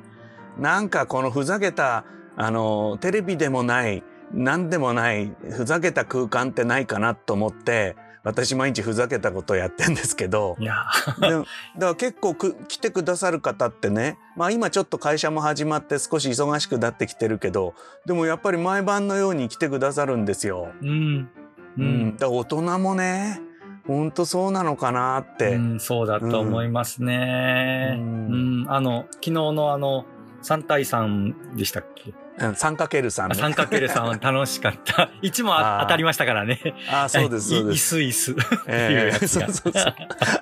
[0.58, 2.04] なんかこのふざけた
[2.36, 7.96] あのテレビでもない何でもないふざけた空間ってないかなと思って
[8.28, 10.84] 私毎日ふざけたことをやってんですけどいや、
[11.20, 11.46] でもだか
[11.78, 17.74] ら結構く来てくださる方ってねまあ今ちょっと会社も始まって少し忙しくなってきてるけど
[18.06, 20.72] でもやっぱり毎晩のように来てくださるんですよ。
[20.82, 21.30] うん。
[21.78, 22.16] ううん、ん。
[22.16, 23.40] だから大人もね
[23.88, 25.54] ほんとそうなのかなって。
[25.54, 27.94] うん、そうだと思いますね。
[27.96, 28.70] ううんん。
[28.70, 30.04] あの、昨日のあの、
[30.42, 32.12] 3対3でしたっけ？
[32.40, 33.34] うん、3×3 あね。
[33.34, 35.10] 3×3 楽しかった。
[35.22, 36.60] 1も当たりましたからね。
[36.90, 37.96] ああそうですそうでいす。
[37.98, 38.62] 椅子椅子。
[38.68, 39.94] ええそうそうそう。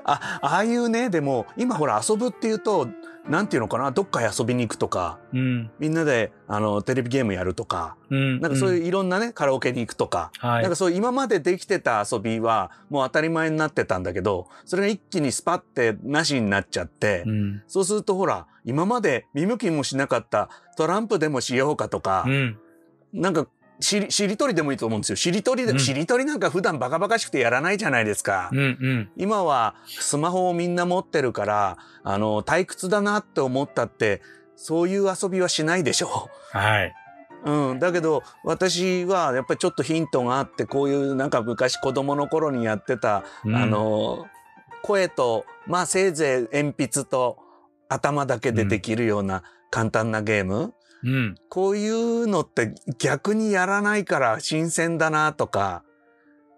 [0.04, 2.88] あああいうねでも今ほら遊ぶっていうと
[3.28, 3.90] なんていうのかな？
[3.90, 5.70] どっかへ遊びに行くとかうん。
[5.78, 8.40] みんなであのテレビゲームやるとかうん。
[8.40, 10.46] なんかそうういういろんなねカラオケに行くとかん。
[10.46, 10.76] はいなんか。
[10.76, 17.62] そう今までできてた遊びはもう当たり前になってたんだけどそれが一気にスパってなしになっちゃって、うん。
[17.66, 22.58] そうするとほら今まで見向きもしなかったトランプでもしようかとか、うん。
[23.12, 23.46] なんか
[23.80, 25.16] しりしりとりでもいいと思うんですよ。
[25.16, 28.48] しりとりで、うんしりとりなんか普段バカバカしくてやらないじゃないですか。
[28.52, 28.58] うん。
[28.58, 29.10] うん。
[29.16, 34.22] 今はスマホをみんな持ってるからあの退屈だなって思ったって
[34.56, 36.58] そういう遊びはしないでしょう。
[36.58, 36.94] はい。
[37.44, 44.26] うん、だけど私はやっぱりちょっとヒントがあってこういうなんか昔子供の頃にやってた、うんあ、の
[44.82, 47.38] 声とまあせいぜい鉛筆と
[47.88, 50.74] 頭だけでできるような簡単なゲーム、
[51.06, 51.34] うん。
[51.48, 55.84] こういうのって逆にやらないから新鮮だなとか、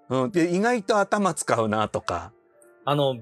[0.08, 2.32] うん、で意外と頭使うなとか。
[2.86, 3.18] あの、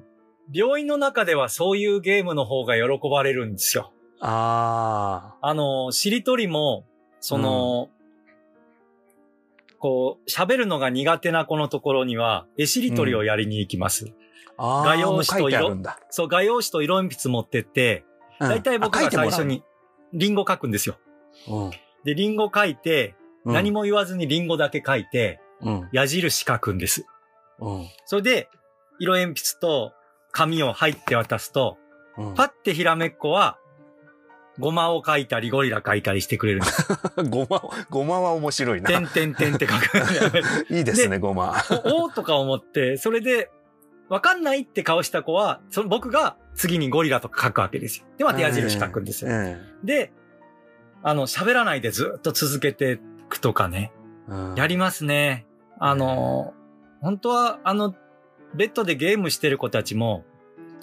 [0.52, 3.92] 病院の中ではそういうゲームの方が喜ばれるんですよ。
[4.20, 6.86] ああの、しりとりも、
[7.18, 7.90] その、
[9.78, 14.12] こう、喋るのが苦手な子のところには、絵しりとりをやりに行きます。
[14.56, 15.76] あ、あ画用紙と色。
[16.08, 19.64] そう、画用紙と色鉛筆持ってって、うんだいたい僕が最初に
[20.12, 20.98] リンゴ書くんですよ。
[21.48, 21.70] うん
[22.04, 27.06] で、リンゴ書いて、うん何も言わずにリンゴだけ書いて、うん矢印書くんです。
[27.60, 28.48] うんそれで、
[28.98, 29.92] 色鉛筆と
[30.32, 31.78] 紙を入って渡すと、
[32.18, 33.58] うんパッてひらめっこは、
[34.58, 36.86] ゴマを書いたり、ゴリラ書いたりしてくれるんです。
[37.28, 38.88] ごま、ごまは面白いな。
[38.88, 40.38] てんてんてんって書く。
[40.74, 41.56] いいですね、ごま。
[41.84, 43.50] おおーとか思って、それで、
[44.08, 48.06] わかんないって顔した子は、その僕が次にゴリラとか書くわけですよ。
[48.16, 49.30] で、また矢印書くんですよ。
[49.32, 50.12] えで、
[51.06, 53.92] あの、喋らないでずっと続けていくとかね。
[54.28, 54.54] えうん。
[54.56, 55.46] やりますね。
[55.78, 56.52] あの、
[57.00, 57.94] 本当は、あの、
[58.56, 60.24] ベッドでゲームしてる子たちも、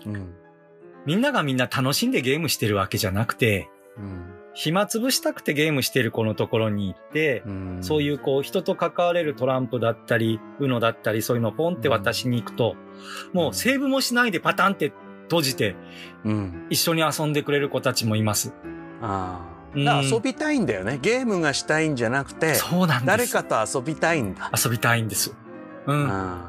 [0.05, 0.33] うん。
[1.05, 4.33] みんながみんな楽しんでゲームしてるわけじゃなくて、うん。
[4.53, 7.77] 暇つぶしたくてゲームしてる子のところに行って、うん。
[7.81, 12.77] そういうこう人と関われるトランプだったり、ウノだったり、そういうのをポンって渡しに行くと、
[13.33, 15.75] もうセーブもしないでパタンって閉じて
[16.23, 16.67] うん。
[16.69, 18.53] 一緒に遊んでくれる子たちもいます。
[19.01, 20.99] あ遊びたいんだよね。
[21.01, 23.05] ゲームがしたいんじゃなくて、そうなん。
[23.05, 24.51] 誰かと遊びたいんだ。
[24.55, 25.33] 遊びたいんです。
[25.87, 26.41] うん。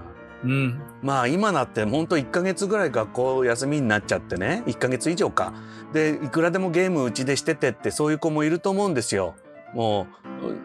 [0.45, 0.81] うん。
[1.03, 5.53] まあ今だって本当1ヶ月ぐらい学校休みになっちゃってね1ヶ月以上か
[5.93, 9.35] でいくらでもゲームうちでしててってそういう子もいると思うんですよ。
[9.75, 10.07] も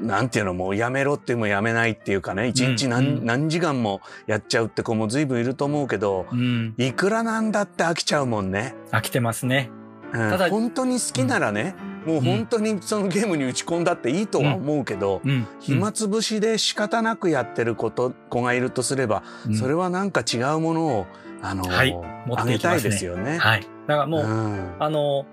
[0.02, 6.76] うなんていうのもうやめろってもやめないっていうかね一日何,、うん何時間もやっちゃうって子も随分いると思うけどうん。
[6.78, 8.76] いくらなんだって飽きちゃうもんね。
[8.91, 9.72] 飽きてますね。
[9.72, 11.76] うんただ本当に好きならね、
[12.10, 15.48] もう本当にそのゲームに打ち込んだっていいとは思うけど、うん。
[15.60, 19.56] 暇つぶしで仕方なくやってること子がいるとすれば、うん。
[19.56, 21.08] それはなんか違うものを
[21.41, 21.93] あの、はい。
[21.93, 22.89] 持っあげたいていきますね。
[22.89, 23.38] ですよね。
[23.38, 23.62] はい。
[23.62, 24.76] だからもう、ん。
[24.80, 25.26] あの、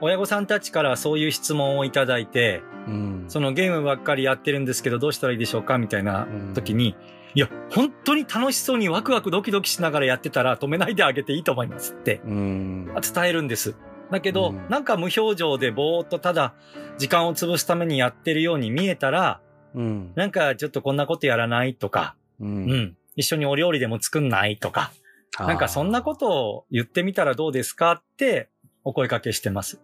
[0.00, 3.24] 親御さんたちからそういう質問をいただいて、うん。
[3.28, 6.96] そのゲームばっかりやってるんですけどどうしたらいいでしょうかみたいな時に、
[7.34, 12.86] いや、本当に楽しそうにワクワクドキドキしながらやってたら止めないであげていいと思いますってうん。
[12.94, 13.74] 伝えるんです。
[14.10, 14.68] だけど、うん。
[14.68, 16.54] なんか無表情でぼーっとただ
[16.98, 19.40] 時間を潰すためにやってるように見えたら、
[19.74, 20.12] うん。
[20.14, 22.70] なんかちょっとこんなことやらないとか、ううん。
[22.70, 24.92] ん、一緒にお料理でも作んないとか、
[25.38, 28.50] なんかそんなことを言ってみたらどうですかって
[28.84, 29.80] お声かけしてます。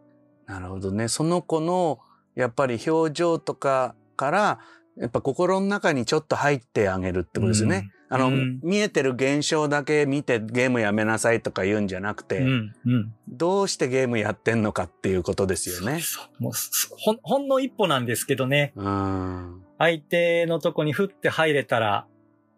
[0.47, 1.09] なるほどね。
[1.09, 1.99] その子の
[2.35, 4.59] やっぱり表情とかから
[4.97, 7.91] やっぱ心の中にちょっと入ってあげるってことですよね。
[8.13, 12.75] あの、うん見えてる現象だけ見てゲームやめなさいとか言うんじゃなくて、うん。
[12.85, 13.15] うん。
[13.29, 16.01] どうしてゲームやってんのかっていうことですよね。
[16.01, 18.73] そうもうそほん、ほんの一歩なんですけどね。
[18.75, 19.63] うん。
[19.79, 22.07] 相手のとこにふって入れたら、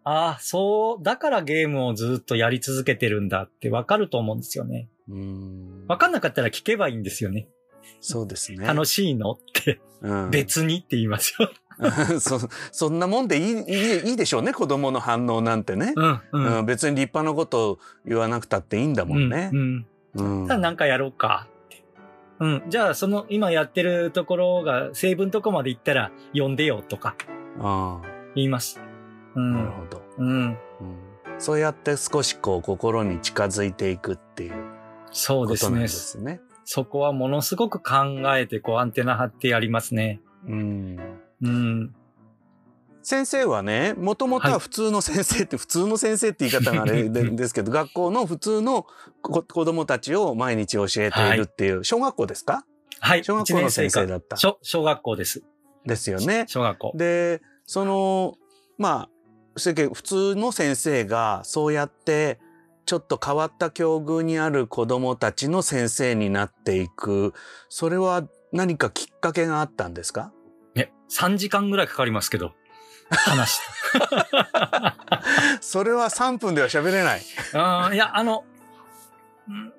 [0.03, 4.89] ああ、そう、だからゲームをずっとやり続けてるんだってわかると思うんですよね。
[5.07, 7.47] うんわかんなかったら聞けばいいんですよね。
[8.01, 8.65] そうですね。
[8.65, 11.51] 楽しいのって、うん、別にって言いますよ。
[12.19, 12.39] そ
[12.71, 13.55] そんなもんでいいい
[14.05, 16.21] いいいでしょうね子供の反応なんてね、うん、う。
[16.31, 19.55] うんん別に立派なことを言わなくたっていいんだもんねう。
[19.57, 19.85] ん。
[20.15, 21.83] うんじゃあなんかやろうかって。
[22.39, 22.63] うん。
[22.69, 27.15] じゃあその今やってるところが成分とこまで行ったら呼んでよとか
[27.59, 27.99] あ
[28.35, 28.79] 言います。
[29.35, 29.71] うあなるん。
[29.71, 30.27] ほど、うん。
[30.27, 30.57] うん
[31.39, 34.53] そうやって少しこう心に近づいていくっていう
[35.11, 35.87] そうですねことなんで。
[35.87, 36.41] すね。
[36.63, 37.95] そこはものすごく考
[38.37, 40.21] えてこうアンテナ張ってやりますね。
[40.47, 40.97] うん
[41.43, 41.95] うん。
[43.05, 48.85] 先生はねもともとは普通の先生って、普通の先生って言い方があれでですけど 学校の普通の
[49.21, 52.65] こ子供たちを毎日教えているっていう、小学校ですか？
[52.99, 53.23] はい。
[53.25, 55.43] 小学校の先生だった小小学校です。
[55.85, 56.45] ですよね。
[56.47, 56.93] 小学校。
[56.95, 58.35] でその
[58.77, 59.09] まあ
[59.55, 62.39] 普通の先生がそうやって
[62.85, 67.33] ちょっと変わった境遇にある子どもたちの先生になっていく
[67.69, 70.27] それは何かきっかけがあったんですか？
[70.27, 70.31] ね、
[71.09, 72.53] 3時間ぐらいかかりますけど。
[73.09, 73.61] 話。
[75.61, 77.21] それは3分では喋れない。
[77.53, 78.43] あーいや、あの、
[79.47, 79.73] うん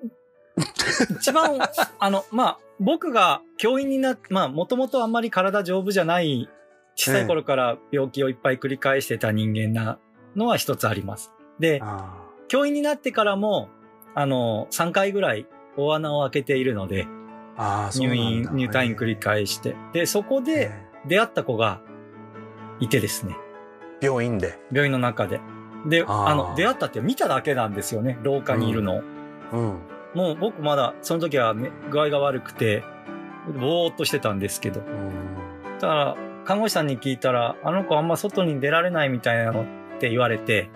[1.19, 1.59] 一番、
[1.99, 6.49] あの、まあ、僕が教員になっまあ、もともとあんまり体丈夫じゃない、
[6.95, 9.99] 小さい頃から病気をいっぱい繰り返してた人間な
[10.35, 11.33] のは一つあります。
[11.59, 13.69] で、あ教員になってからも、
[14.13, 17.05] あの、3回ぐらい大穴を開けているので、
[17.95, 19.75] 入院、入退院繰り返して。
[19.93, 21.81] で、そこでえ出会った子が
[22.79, 23.35] いてですね、
[24.01, 24.59] え病院で。
[24.71, 25.39] 病院の中で。
[25.87, 29.01] で、あの、出会ったって見ただけなんですよね、廊下にいるのを。
[29.53, 29.79] うん
[30.15, 32.83] もう僕まだその時はね具合が悪くて、
[33.59, 34.79] ぼーっとしてたんですけど。
[34.79, 35.35] うん
[35.79, 36.15] ただ、
[36.45, 39.65] 看護師さんに聞いたら、あの子あんま外に出られないみたいなのっ
[39.99, 40.69] て言われて、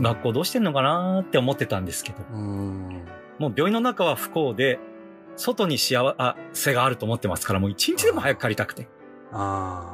[0.00, 3.02] 学校どうしてんのかなーって思ってたんですけど、うん
[3.38, 4.78] もう病院の中は不幸で、
[5.36, 8.88] 外に幸せがあると思ってますから、もう一日でも早く帰りたくて。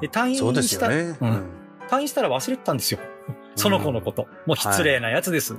[0.00, 1.18] で退院したよね。
[1.20, 3.00] うん退院したら忘れてたんですよ。
[3.56, 4.28] その子のこと。
[4.46, 5.54] もう失礼なやつです。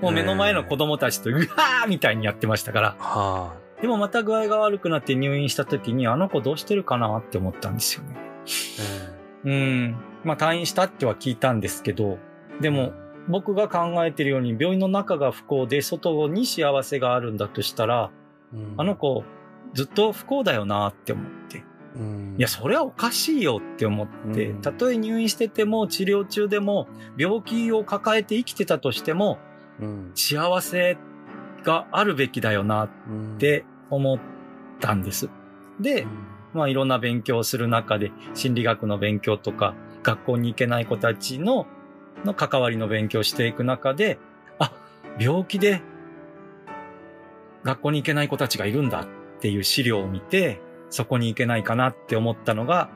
[0.00, 2.96] もう目の前の子供たちと、うわーみたいにやってましたから。
[2.98, 8.16] はでもまた具合が悪くなって入院した時に、あの子どうしてるかなって思ったんですよね。
[9.44, 9.96] うん。
[10.24, 12.18] まあ退院したっては聞いたんですけど、
[12.60, 12.94] でも
[13.28, 18.10] 僕が考えてるように病院の中が不幸で外に幸せがあるんだとしたら、
[18.54, 19.24] えうんあの子
[19.74, 21.62] ずっと不幸だよなって思って。
[21.98, 22.34] うん。
[22.38, 24.60] いや、それはおかしいよって思って、うん。
[24.60, 29.38] たとえ入院してても治療中でも病気を抱えて生きてたとしても
[29.80, 30.12] うん。
[30.14, 30.96] 幸せ
[31.64, 33.38] があるべきだよなっうん。
[33.38, 34.18] て思っ
[34.80, 35.30] たんです。
[35.80, 36.06] で、
[36.54, 41.66] まあいろんな勉強をする中で心理学の勉強とか学校に行けない子たちの
[42.24, 44.18] の関わりの勉強をしていく中で、
[44.58, 44.72] あ、
[45.18, 45.82] 病気で
[47.62, 49.06] 学校に行けない子たちがいるんだっ
[49.40, 52.88] ていう資料を見て、そこに行けないかなって思ったのが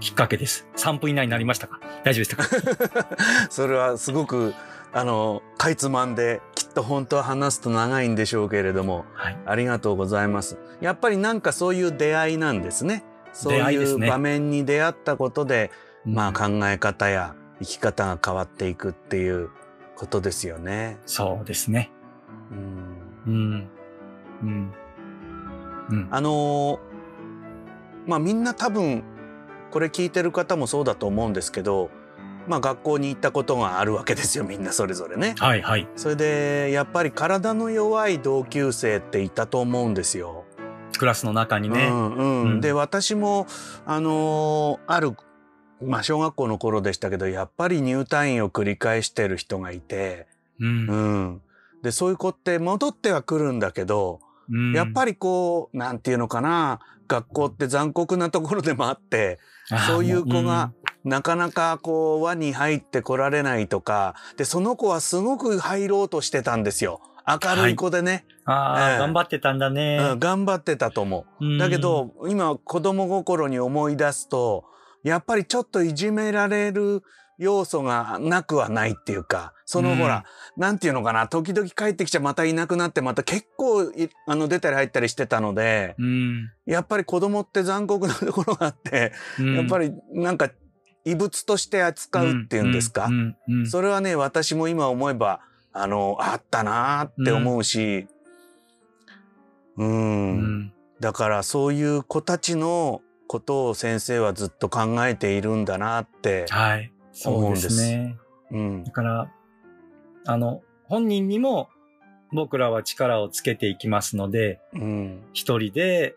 [0.00, 0.66] きっかけです。
[0.76, 1.80] 3分以内になりましたか？
[2.04, 3.08] 大丈夫でしたか？
[3.50, 4.54] それはすごく
[4.92, 9.38] あのかいつまんできっと本当は話すと長いんでしょうけれどもはい。
[9.46, 15.70] ありがとうございますやっぱりなんかそういう出会いなんですねそういう場面に出会ったことで
[16.04, 19.50] まあうん考え方や生き方が変わっていくっていう
[19.96, 21.90] ことですよねそうですね。
[22.50, 23.68] うんうん。
[24.42, 24.74] うん。
[25.90, 26.08] うん。
[26.10, 26.78] あのー
[28.06, 29.04] まあみんな多分
[29.70, 31.90] これ聞いてる方もそうだと思うんですけど
[32.46, 35.34] まあ学校に行ったことがあるわけですよみんなそれぞれね。
[35.38, 35.88] はいはい。
[35.96, 40.44] それでやっぱり体の弱い同級生っていたと思うんですよ。
[40.98, 41.88] クラスの中にね。
[41.88, 43.46] うんうんうんで私も
[43.84, 45.16] あのーある、
[45.82, 50.26] まあ、小学校の頃でしたけどやっぱり入退院を繰り返してる人がいて、
[50.60, 51.42] うんうん、
[51.82, 59.38] でそういう子って戻ってはくるんだけど、うんやっぱりこうなんていうのかな学校って残酷なところでもあって
[59.86, 60.72] そういう子が、
[61.04, 67.00] なかなかこう輪に入ってこられないとかでその子はすごく入ろうとしてたんですよ。
[67.28, 68.98] 明るい子でね、ああ、ええ。
[68.98, 69.98] 頑張ってたんだね。
[70.12, 71.44] うん、頑張ってたと思う。
[71.44, 71.58] うん。
[71.58, 74.64] だけど今子供心に思い出すと
[75.02, 77.02] やっぱりちょっといじめられる
[77.38, 79.96] 要素がなくはないっていうかそのうん。
[79.96, 80.24] ほら、
[80.56, 86.50] なんていうのかな時々帰ってきちゃまたいなくなってまた結構いあの出たり入ったりしてたのでうん。
[86.64, 90.50] やっぱり子供って残酷なところがあって、やっぱり、りなんか
[91.04, 93.36] 異物として扱うっていうんですか、うん。
[93.48, 93.60] うん。
[93.60, 93.66] うん。
[93.66, 95.40] それはね私も今思えば
[95.72, 98.08] あのあったなーって思うし。
[99.76, 99.86] うん。
[99.86, 99.92] う
[100.34, 100.72] ん。
[101.00, 106.92] だからそういう子たちのことを先生はずっと考えているんだなって、はい。
[107.12, 108.16] そうですね。
[108.50, 108.84] うん。
[108.84, 109.30] だから、
[110.26, 111.68] あの、本人にも
[112.32, 115.24] 僕らは力をつけていきますので、うん。
[115.32, 116.16] 一人で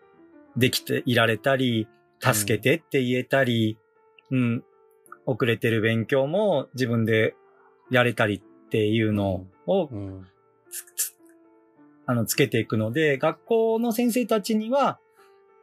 [0.56, 1.88] できていられたり、
[2.20, 3.78] 助けてって言えたり、
[4.30, 4.64] うん、
[5.26, 7.34] 遅れてる勉強も自分で
[7.90, 10.26] やれたりっていうのをうん。
[12.06, 14.98] あの、つけていくので、学校の先生たちには、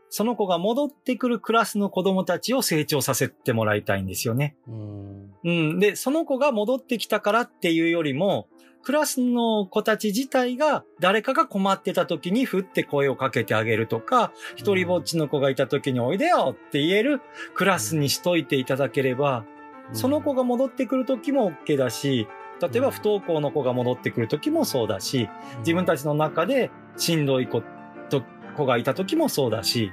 [0.09, 4.55] その子が戻ってくるクラスの子供たちを成長させてもらいたいんですよね。
[4.67, 5.79] うんうん。
[5.79, 8.47] で、その子が戻ってきたからっていうよりも、
[8.83, 17.21] クラスの子たち自体が誰かが困ってた時にふって声をかけてあげるとか、一人ぼっちの子がいた時においでよって言える
[17.53, 19.45] クラスにしといていただければ、
[19.93, 22.27] その子が戻ってくる時も OK だし、
[22.61, 25.29] 例えば不登校の子が戻ってくる時もそうだし、
[25.59, 27.61] 自分たちの中でしんどい子
[28.09, 28.23] と
[28.57, 29.91] 子がいた時もそうだし、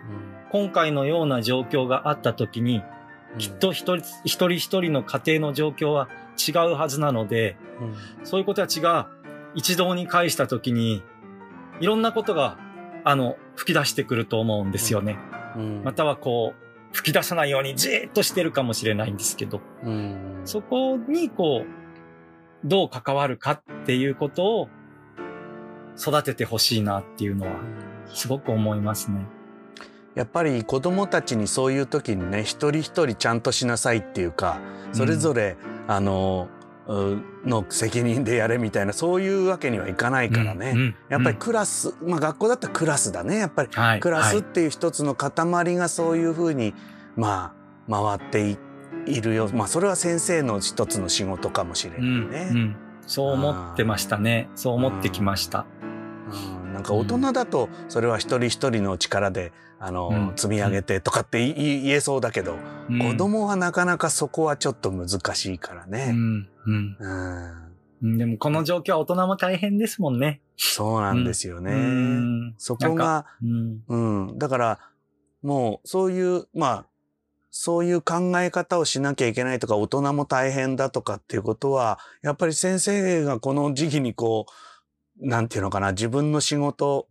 [0.50, 2.82] 今回のような状況があった時に、
[3.38, 7.56] きっと一人一人一人の家庭の状況は違うはずなので、
[8.24, 9.08] そういう子たちが
[9.54, 11.02] 一堂に会した時に、
[11.80, 12.58] いろんなことが、
[13.04, 15.18] あの、吹き出してくると思うんですよね。
[15.56, 15.82] うん。
[15.84, 20.40] またはこう、吹き出さないようにじーっとしてるかもしれないんですけど、うん。
[20.44, 24.68] そこにこう、どう関わるかっていうことを
[25.98, 27.52] 育ててほしいなっていうのは、
[28.12, 29.26] すごく思いますね。
[30.14, 34.60] やっぱり子供たちにそういう時にね一人一人ちゃんとしなさいっていうか
[34.92, 35.56] それぞれ、
[35.88, 36.48] あの
[36.86, 43.38] うの責任でやれみたいなそういうわけにはいかないからね、うんうんやっぱりクラス、まあ学校だったらクラスだね。
[43.38, 46.74] やっぱりはいクラスっはいていう一つの塊がそういうふうに
[47.16, 47.54] ま
[47.88, 48.58] あ回ってい
[49.06, 49.50] いるよ。
[49.52, 52.48] まあそれは先生の一つの仕事かもしれないうんね。
[52.50, 52.76] うん。
[53.06, 54.48] そう思ってましたね。
[54.54, 55.66] そう思ってきました。
[56.30, 60.32] うんなんか大人だとそれは一人一人の力であの、うん。
[60.36, 62.56] 積み上げてとかって言えそうだけど、
[62.88, 62.98] うん。
[62.98, 66.10] 子供はなかなかそこはちょっと難しいからうね。
[66.10, 66.96] んうん。
[66.98, 67.74] うん。
[68.02, 68.18] うん。
[68.18, 70.40] でもこの状況は大人も大変ですもんね。
[70.56, 71.72] そうなんですよね。
[71.72, 72.54] うん。
[72.56, 73.82] そこが、うん。
[73.88, 74.78] うん、だから
[75.42, 76.86] もうそういうまあ
[77.50, 84.52] そういう考え方をしなきゃいけないとか大人も大変だとかっていうことはやっぱり先生がこの時期にこう
[85.20, 87.08] なんていうのかな自分の仕事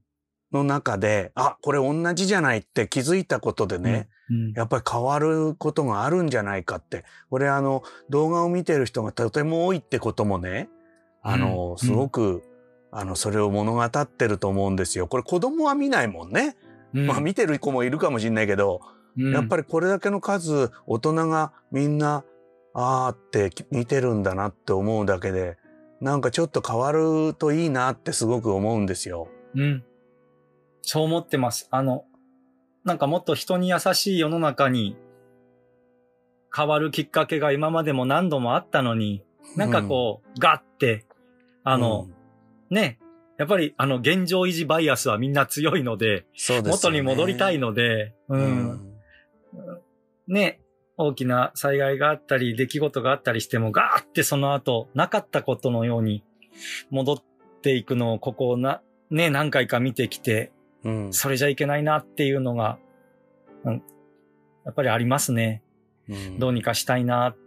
[0.52, 7.04] の中であこれ同じじゃないって気づいたことでね、うんやっぱり変わることがあるんじゃないかって。
[7.30, 10.70] これあの動画を見てる人がとても多いってこともね、
[11.22, 12.42] あの、うんすごく、
[12.92, 15.08] あの、それを物語ってると思うんですよ。
[15.08, 16.56] これ子供は見ないもんね。
[16.94, 18.82] うんまあ見てる子もいるかもしれないけど、
[19.18, 22.24] やっぱりこれだけの数、大人がみんな、
[22.74, 25.58] あーって見てるんだなって思うだけで、
[26.04, 29.30] なんかちょっと変わるといいなってすごく思うんですよ。
[29.56, 29.84] うん。
[30.82, 31.70] そう思ってます。
[31.72, 32.04] あの、
[32.84, 34.98] なんかもっと人に優しい世の中に
[36.54, 39.24] 変わるきっかけが今までも何度もあったのに、
[39.56, 41.06] なんかこう、ガッて、
[41.64, 42.10] あの、
[42.70, 43.00] ね、
[43.38, 48.38] やっぱりあの現状維持バイアスはみんな強いので、でね元に戻りたいので、う。
[48.38, 48.44] うん
[48.74, 48.94] ん。
[50.28, 50.60] ね、
[50.98, 56.24] 大きな災害があったり、出来事があったりしても、ガーってその後、なかったことのように
[56.90, 57.18] 戻っ
[57.62, 60.52] ていくのを、ここをな、ね、何回か見てきて、
[60.84, 61.14] うん。
[61.14, 62.78] それじゃいけないなっていうのが、
[63.64, 63.84] うん、
[64.66, 65.62] やっぱりありますね。
[66.10, 67.38] うんどうにかしたいなっ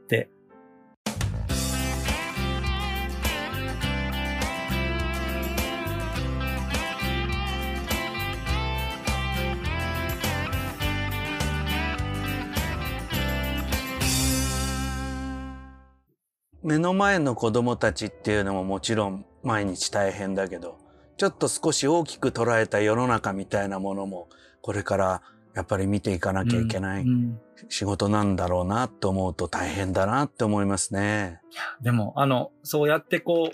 [16.67, 20.79] 目の前の子供たちっていうのももちろん毎日大変だけど、
[21.17, 24.29] ちょっと少し大きく捉えた世の中みたいなものも、
[24.63, 25.23] これから
[25.55, 31.41] やっぱり見ていかなきゃいけないうん仕事なんだろうなと思うと大変だなって思いますね。
[31.81, 33.51] でも、あの、そうやってこ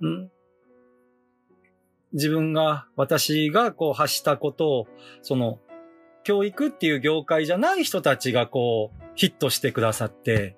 [0.00, 0.30] う、ん？
[2.14, 4.86] 自分が、私がこう発したことを、
[5.22, 5.58] その、
[6.22, 10.56] 教育っていう業界じゃない人たちがこう、ヒットしてくださって、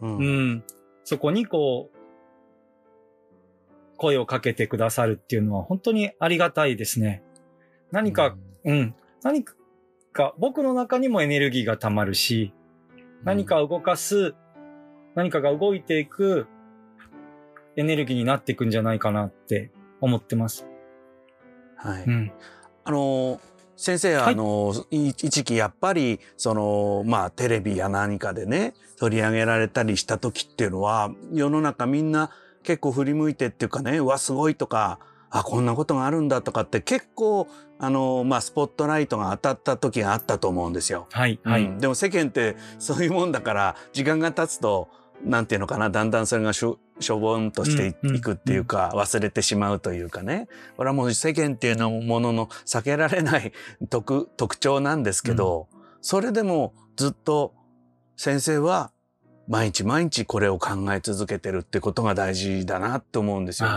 [0.00, 0.16] うん。
[0.16, 0.64] うん。
[1.08, 1.96] そこにこう、
[3.96, 7.22] 声をかけてくださるっていうのは本当にありがたいですね。
[7.90, 8.36] 何か、
[8.66, 8.94] うん。
[9.22, 9.42] 何
[10.12, 12.52] か、僕の中にもエネルギーが溜まるし、
[13.24, 14.34] 何かを動かす、
[15.14, 16.46] 何かが動いていく
[17.76, 19.70] エネルギーになっていくんじゃないかなって
[20.02, 20.66] 思ってます。
[21.76, 22.04] はい。
[22.04, 22.32] うん。
[22.84, 23.40] あの
[23.78, 32.30] 先生、はいあのい一時期やっぱりそのまあテレビや何かでね取り上げられたりした時っていうのは世の中みんな
[32.64, 34.98] 結構振り向いてっていうかねうわすごいとか
[35.30, 37.46] あこんなことがあるんだとかって結構
[37.78, 41.06] あのまあスポットライトが当たった時があったと思うんですよ。
[41.12, 41.62] はい、はい。
[41.62, 44.88] うんでも世間ってそういうもんだから時間が経つと
[45.24, 53.52] なんていうのかなだんだんそれがしょしょぼんとしてい,、うんうんくっていうか忘れてしまうというかねこれはもう世間っていうのものの避けられない
[53.90, 55.68] 特特徴なんですけど、
[56.00, 57.54] それでもずっと
[58.16, 58.90] 先生は
[59.48, 63.76] 毎日毎日これを考え続けてるってことが大事だなって思うんですよね。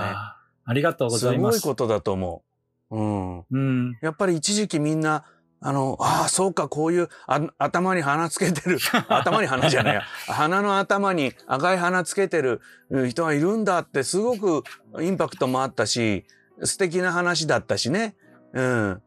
[0.65, 1.59] ありがとうごすざいます。
[1.59, 2.43] ごいことだと思
[2.89, 2.97] う。
[2.97, 3.45] うん。
[3.49, 3.97] うん。
[4.01, 5.23] やっぱり一時期みんな、
[5.63, 14.63] あの、ああ、そうか、こういうあ頭に花つけてる、 頭に花じゃないや、花の頭に赤い花つけてるうん人がいるんだってすごく
[14.99, 16.25] インパクトもあったし、
[16.63, 18.15] 素敵な話だったしね。
[18.53, 19.01] うん。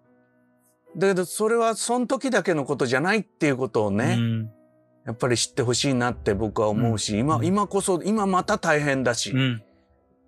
[0.96, 4.50] だけど、それはその時だけのことじゃないっていうことをね、うん。
[5.07, 9.32] やっぱり知ってほしいなって僕は思うし、今、うん今こそ、今また大変だし。
[9.32, 9.62] うん。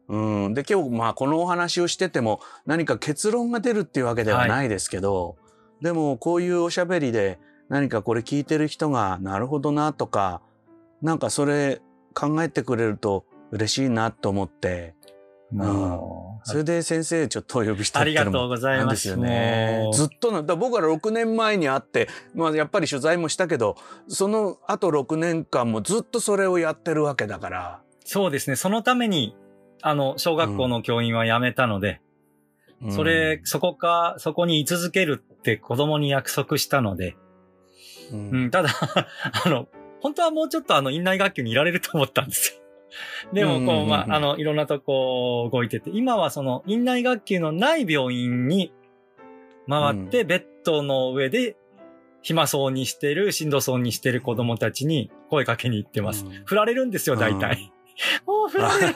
[0.09, 0.55] うん。
[0.55, 5.37] で、今日、まあ、このお話をしてても、何か結論が出るっていうわけではないですけど、
[5.81, 10.41] でも、こういうおしゃべりで、何かこれ聞いてる人が、なるほどな、とか、
[11.03, 11.81] なんかそれ
[12.15, 14.95] 考えてくれると嬉しいなと思って、
[15.53, 18.87] もうそれで先生ちょっとお呼びしたっていうのもありがとうございます。
[18.87, 19.91] なんですよね。
[19.93, 23.77] ずっとな、だから僕ら6年前に会って、まあやっぱり取材もしたけど、
[24.09, 27.83] その後6年間もずっとそれをやってるわけだから。
[28.05, 28.57] そうですね。
[28.57, 29.37] そのために、
[29.83, 32.01] あの、小学校の教員は辞めたので、
[32.83, 32.93] うん。
[32.93, 35.23] それ、、そこか、そこに居続ける
[35.53, 37.17] って子供に約束したので、
[38.13, 38.71] うんうん、ただ、
[39.45, 39.69] あの、
[40.01, 42.63] 本当はもうちょっとあの、院内学級にいられると思ったんですよ。
[43.33, 48.73] でも、こう、まあ、あの、いろんなとこ動いてて、今はその、院内学級のない病院に
[49.69, 51.57] 回って、ベッドの上で、
[52.23, 56.25] 暇そうにしてる、しんどそうにしてる子供たちに声かけに行ってます。
[56.25, 57.73] うん振られるんですよ、大体。
[58.27, 58.95] もう 振られる。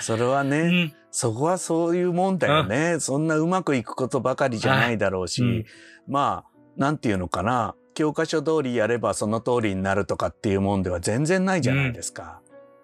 [0.00, 3.00] それはね、うんそこはそういうもんだよね。
[3.00, 5.64] そんなうまくいくことばかりじゃないだろうし、はいうん
[6.06, 7.74] まあ、なんていうのかな。
[7.94, 12.42] 教科書通りやればその通りになるとかっていうもんでは全然ないじゃないですか。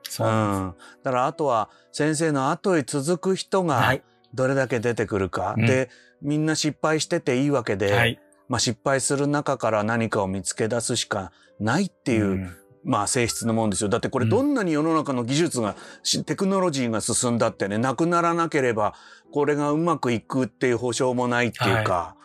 [0.08, 0.74] そうなんん。
[1.02, 4.02] だからあとは先生の後へ続く人がい。
[4.32, 5.54] どれだけ出てくるか。
[5.58, 5.90] うんで、
[6.22, 8.18] みんな失敗してていいわけで、はい。
[8.48, 13.88] まあ失敗する中から何かを見つけ出すしかないっていう、うんまあ性質のもんですよ。
[13.88, 18.94] だってこれうんどんなに世の中の技術が、しテクノロジーが進んだってね、なくならなければ、
[19.32, 22.16] これがうまくいくっていう保証もないっていうか、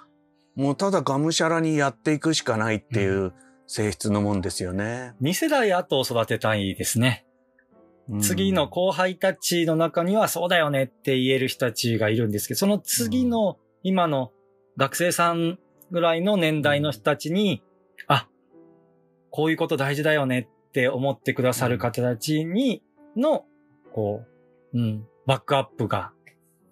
[0.55, 3.34] もうただがむしゃらにやっていくしかないっていう
[3.68, 5.14] 性質のもんですよね。
[5.22, 7.24] 2世代後を育てたいですね。
[8.10, 14.32] うん次の後輩たちの中にはそうだよねって言える人たちがいるんですけど、その次の今の
[14.78, 15.60] 学生さん
[15.91, 17.62] ぐらいの年代の人たちに、
[18.08, 18.28] あ、
[19.30, 22.82] こういうこと大事だよねって思ってくださる方たちに
[23.15, 23.45] の、
[23.93, 24.23] こ
[24.73, 26.11] う、うん、バックアップが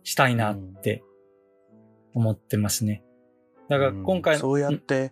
[0.03, 1.03] したいなって
[2.13, 3.03] 思ってますね。
[3.69, 5.11] だから今回の、うんそうやって、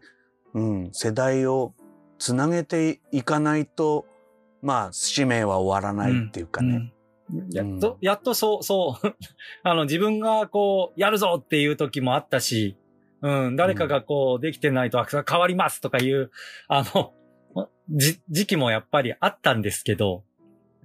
[0.53, 1.73] うん、世代を
[2.19, 4.05] つなげていかないと、
[4.61, 6.93] まあ、使命は終わらないっていうかね。
[7.31, 7.49] うん。
[7.51, 9.15] やっと、やっとそう、そう、
[9.63, 12.77] あの、自分がこう、やるぞっていう時もあったし、
[13.21, 16.31] うん、誰かがこう、できてないと、あ変わりますとかいう、
[16.67, 17.13] あの、
[17.89, 20.23] じ、時期もやっぱりあったんですけど、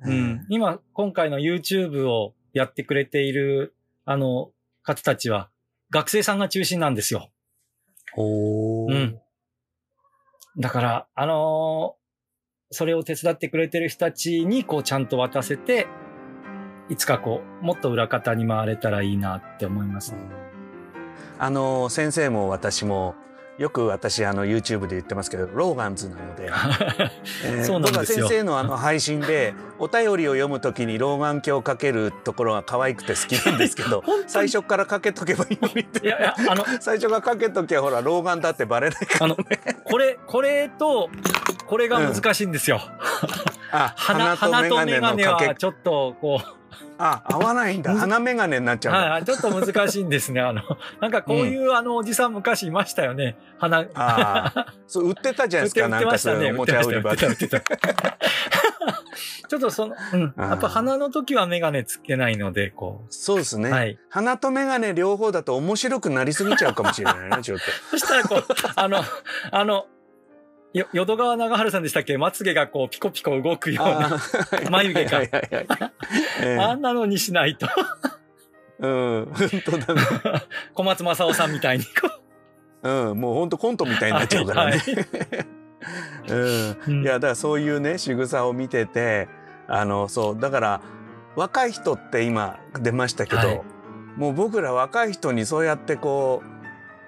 [0.02, 4.50] うん、今、今回の YouTube をやってくれている、あの、
[4.82, 5.50] 方たちは、
[5.90, 7.30] 学生さんが中心なんですよ。
[8.14, 9.20] ほーうん。
[10.58, 11.98] だから、あのー
[12.70, 15.86] それを手伝ってくれてる人たちに、こう、ちゃんと渡せて、
[16.90, 20.14] いつかこう、もっと裏方に回れたらいいなって思います。
[21.40, 23.14] あの先生も私も
[23.59, 26.48] よく私あの YouTube で言ってますけどローガンズなので、
[27.68, 36.06] 僕は先生のあの配信でお便りを読むときに老眼鏡をかけるところが可愛くて好きなんですけど 最初からかけとけばいいのにって。
[36.06, 39.36] いやいや、あの、 最初からかけときゃほら老眼だってバレないからあの、
[39.84, 41.11] これ、これと、
[41.66, 42.80] これが難しいんですよ。
[43.72, 46.57] あ鼻、鼻とメガネかけはちょっと、こう、
[46.98, 50.40] あ合わないんだ鼻眼鏡になっちゃうはいはい、ちょっと難しいんですね。
[50.40, 50.62] あの、
[51.00, 53.36] なんかこういう、あの、おじさん昔いましたよね。
[53.58, 57.16] 鼻、ああそう売ってたじゃないですか売ってなんかそういうおもちゃ売り場
[59.48, 60.34] ちょっとその、うん。
[60.36, 63.06] やっぱ鼻の時はメガネつけないので、こう。
[63.08, 63.98] そうですね、はい。
[64.10, 67.64] 鼻と眼鏡両方だと面白くなりすぎちゃうかもしれないなちょっと。
[67.96, 68.44] そしたらこう、
[68.76, 69.02] あの、
[69.50, 69.86] あの、
[70.72, 72.18] よ、淀川長春さんでしたっけ？
[72.18, 74.18] まつげがこう、ピコピコ動くような。
[74.70, 75.92] 眉毛かはいはいはいはい
[76.42, 77.66] ええあんなのにしないと。
[78.80, 80.02] うん、本当だね。
[80.74, 81.90] 小松正夫さんみたいにこ
[82.82, 82.88] う。
[82.88, 84.82] うん、もうほんとコントみたいになっちゃうからね。
[86.28, 89.28] うん、うんいやだからそういうね仕草を見てて
[89.66, 90.80] あのそうだから
[91.34, 93.62] 若い人って今出ましたけど、はい
[94.16, 96.57] もう僕ら若い人にそうやってこう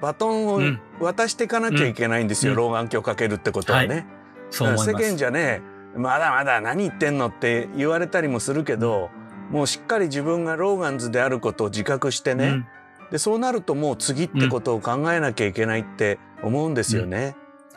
[0.01, 0.81] バトンをうん。
[1.01, 2.59] 渡していかなきゃいけないんですよ、うん。
[2.59, 4.07] 老眼鏡かけるってことはね。
[4.51, 5.17] そう思い世間。
[5.17, 5.63] じゃね
[5.97, 9.11] まだまだ何言ってんのって言われたりもするけど、
[9.51, 12.67] もうしっかり自分がローガンズであることを自覚してね、うん。
[13.11, 17.37] でそうなるともう次ってことを考えなきゃいけないって思うんですよね。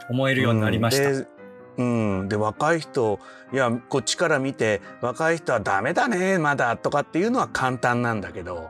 [0.09, 1.09] 思えるようになりました。
[1.09, 1.17] うん。
[1.17, 1.27] で
[1.75, 3.19] うん、で若い人
[3.51, 8.69] いやこっちから見て若い人はダメだねまだとかっていうのは簡単なんだけど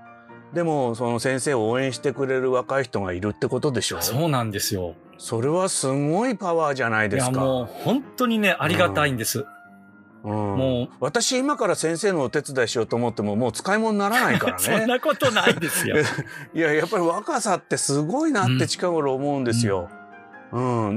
[0.53, 4.01] でもその先生を応援してくれる若い人がいるってことでしょ？
[4.01, 4.95] そうなんですよ。
[5.17, 7.39] それはすごいパワーじゃないいやですか。
[7.39, 9.45] もう本当にね、ありがたいんです。
[10.23, 14.85] うん、もう私今から先生のお手伝いしようと思ってももう使い物にならないから そんね。
[14.87, 15.97] なことないですよ。
[16.53, 19.89] いややっぱり若さってすごいなって近頃思うんですよ。
[19.97, 20.02] うん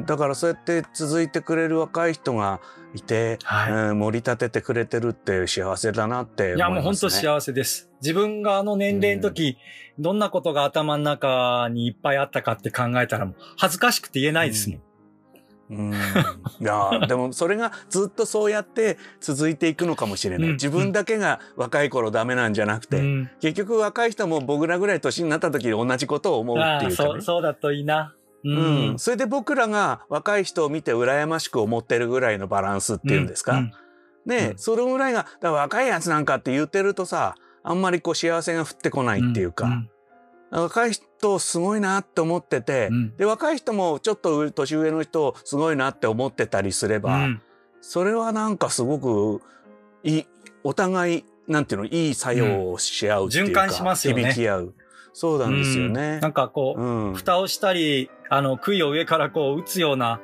[0.05, 2.61] だからそうやって続いてくれる若い人が
[2.95, 3.73] いて、はい。
[3.73, 6.57] うん盛り立ててくれてるって幸せだなって思います、ね。
[6.57, 7.91] いや、もう本当幸せです。
[8.03, 9.57] 自分があの年齢の時、
[9.99, 14.81] どんなことが頭の中にいっぱいあったかって考えたらもう恥ずかしくて言えないですもん。
[15.69, 15.97] うん、い
[16.61, 28.15] や でもそれがずっとそうやって続いていくのかもしれない、うん自分だけが若い頃ダメなんじゃなくて、うん結局若い人も僕らぐらい年になった時に同じことを思うっていうかねそう、そうだといいな。
[28.47, 28.95] ううん。
[28.95, 33.73] ん、それで僕らが若い人を見て羨ましく思ってるぐらいのバランスっていうんですか、うん
[34.27, 34.59] ね、うん。
[34.59, 39.91] それぐらいがだ若いやつなんかって言ってるとさあんまりこう幸せが降ってこないっていうか、ん
[40.51, 43.17] 若い人すごいなって思ってて、うん。
[43.17, 47.43] で若い人もちょっと上年上の人すごいなって思ってたりすれば、うん。
[47.81, 49.43] それはなんかすごく
[50.05, 50.27] いい
[50.63, 54.25] お互いなんていうのいい作用をし合うっていうか、循環しますよね。
[54.25, 54.75] 響き合う
[55.19, 56.21] そうなんですよねうん。
[56.21, 60.21] なんかこう、うん蓋をしたり、あの、杭を上からこう打つような、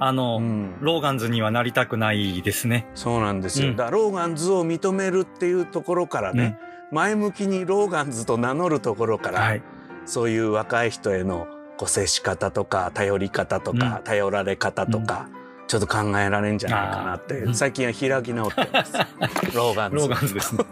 [0.00, 2.88] あの、うんローガンズにはなりたくないですね。
[2.96, 3.68] そうなんですよ。
[3.68, 6.58] うんだローガンズを認めるっていうところからね、
[6.90, 9.62] 前向きにローガンズと名乗るところから、はい。
[10.06, 15.28] そういう若い人へのこう接し方とか頼り方とか、うん頼られ方とか、
[15.72, 18.92] ちょっと考えられんじゃないかなって、最近は開き直ってます。
[19.56, 19.96] ローガンズ。
[19.96, 20.64] ローガンズですね。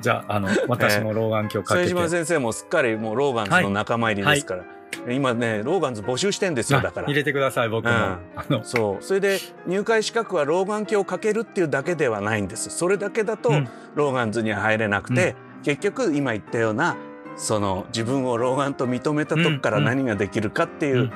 [0.00, 1.88] じゃあ、あの、私も老眼鏡かけて。
[1.90, 4.64] 副島先生もすっかりもうローガンズの仲間入りですから、
[5.12, 7.06] 今ねローガンズ募集してんですよだから。
[7.06, 7.16] あ入。
[7.16, 7.90] れてください、僕も。
[7.90, 7.96] うん。
[7.98, 9.04] あの、そう。
[9.04, 12.70] それで入会資格は老眼鏡をかけるっていうだけではないんです。
[12.70, 13.68] それだけだと、うん。
[13.94, 16.96] ローガンズには入れなくて、結局今言ったような
[17.36, 19.84] その自分を老眼と認めたとこからうん。
[19.84, 21.12] 何ができるかっていう、うん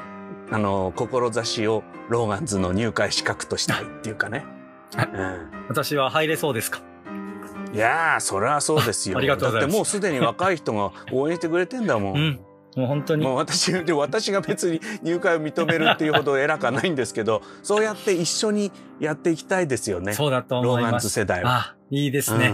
[0.51, 4.45] あの志をローガンズの入会資格としたいっていうかね。
[4.97, 5.09] あう
[5.69, 6.81] 私は入れそうですか？
[7.71, 9.19] ん、いやーそりゃそうですよ。
[9.19, 12.17] ありがとうございますだってもうすでに若い人が応援してくれてんだもん。
[12.17, 12.41] うん。
[12.77, 13.25] もう本当に。
[13.25, 21.09] もう私 で私が別に入会を認めるっていうほど偉くはないんですけどそうやって一緒にやっていきたいですよねそうだとローガン思います。
[21.09, 21.51] ズ世代は。
[21.51, 22.49] あ、いいですね。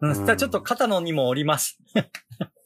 [0.00, 0.36] うんうん。
[0.36, 1.78] ちょっと肩のにも折ります。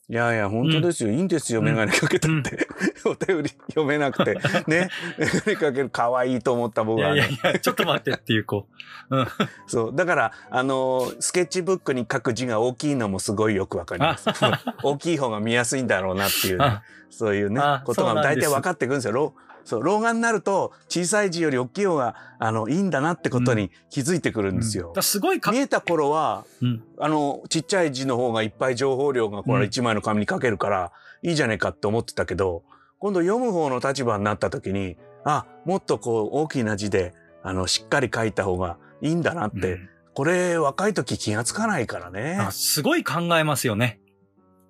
[0.06, 1.60] いやいや本当ですよ、いいんですよ。
[1.60, 1.66] うん。
[1.66, 2.68] 眼鏡かけたって、
[3.08, 4.34] お便り読めなくて。
[4.66, 4.90] ね。
[5.18, 8.68] 眼鏡かける可愛いと思った僕はいねやいや、ちょっと待ってっていう、こ
[9.08, 9.16] う。
[9.16, 9.26] うん。
[9.66, 9.96] そう。
[9.96, 14.28] だからあのスケッチブックに書く字が大きいのもすごいよくわかります。
[14.82, 16.64] 大きい方が見やすいんだろうなっていう、ね。
[16.66, 17.60] あ、そういうね。
[17.62, 19.34] あことが大体分かってくるんですよ。
[19.64, 25.02] 老そう老眼になると小さい字より大きい方があのいいんだなってことに気づいてくるんですよだから。
[25.02, 26.84] すごいか見、えた頃はうん。
[26.98, 30.92] あのちっちゃい字の方がいっぱい情報量がこうんれ一枚の紙に書けるから
[31.22, 32.62] いいじゃねえかって思ってたけど
[32.98, 42.52] 今度読む方の立場になった時にあもっとこう大きな字であのしっかり書いた方がいいんだなって、うんこれ若い時気がつかないからねあ。
[42.52, 44.00] すごい考えますよね。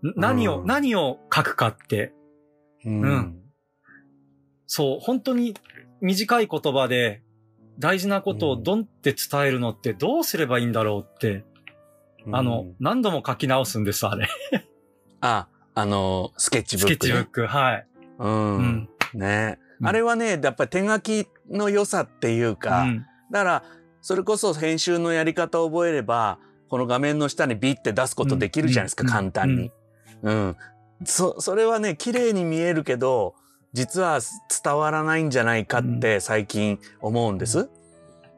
[0.03, 2.15] ん何を、うん何を書くかって。
[2.85, 3.44] うんうん
[4.77, 5.55] そう、本当に
[6.01, 7.23] 短い言葉で
[7.79, 11.45] 大事なことをドンって伝えるのってどうすればいいんだろうって、
[12.33, 14.29] あのうん、何度も書き直すんです、あれ。
[15.21, 15.47] あ
[15.77, 17.87] あのスケッチブスケック、ね、ッチブック、はい。
[18.19, 18.63] ううん。
[18.63, 18.89] ん。
[19.15, 19.87] ね、うん。
[19.87, 23.07] あれはねやっぱり手書きの良さっていうか、うん。
[23.31, 23.65] だから
[24.03, 29.09] それこそ編集のやり方を覚えればこの画面の下にビッて出すことできるじゃないですか、うん。
[29.09, 29.71] 簡単に。
[30.23, 30.57] うん、
[31.05, 33.37] そそれはね綺麗に見えるけど
[33.75, 34.21] 実は
[34.65, 37.69] 伝わらないんじゃないかって最近思うんです。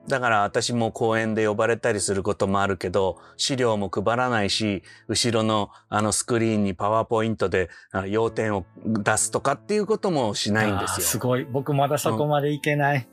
[0.09, 11.07] だから私も講演で呼ばれたりすることもあるけど資料も配らないし後ろのあのスクリーンにパワーポイントであ要点を出すとかっていうこともしないんですよ。
[11.07, 11.45] すごい。
[11.45, 13.07] 僕まだそこまでいけない。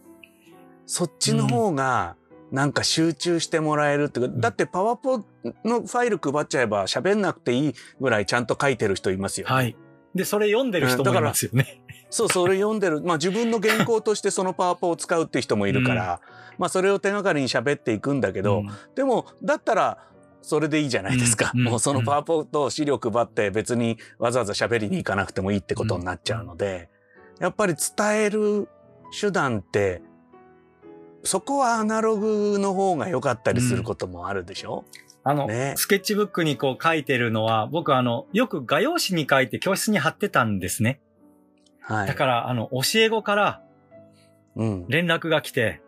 [0.86, 2.16] そっちの方が
[2.52, 9.54] なんか集中してもらえるっていうか、んだってパワポのファイル配っちゃえば喋んなくていいぐらいちゃんと書いてる人いますよ、ね。
[9.54, 9.76] はい。
[10.16, 11.82] で、それ読んでる人もいますよね。
[12.10, 13.02] そう、それ読んでる。
[13.06, 16.22] まあ自分の原稿としてそのパワポを使うっていう人もいるから、
[16.58, 19.98] まあそれを手がかりに喋っていくんだけど、うんでも、だったら、
[20.44, 21.52] それでいいじゃないですか。
[21.54, 26.90] うんうんもうそのパワポと資料配って別にわざわざ喋りに行かなくてもいいってことになっちゃうので、
[27.40, 28.68] やっぱり伝える
[29.20, 30.02] 手段って、
[31.24, 34.84] そこはアナログの方が良かったりすることもあるでしょ、
[35.24, 41.00] あの、ねスケッチブックにこう書いてるのは、僕あの、よく画用紙に書いて教室に貼ってたんですね。
[41.82, 42.08] はい。
[42.08, 43.62] だから、あの、教え子から
[44.56, 44.86] うん。
[44.88, 45.82] 連絡が来て、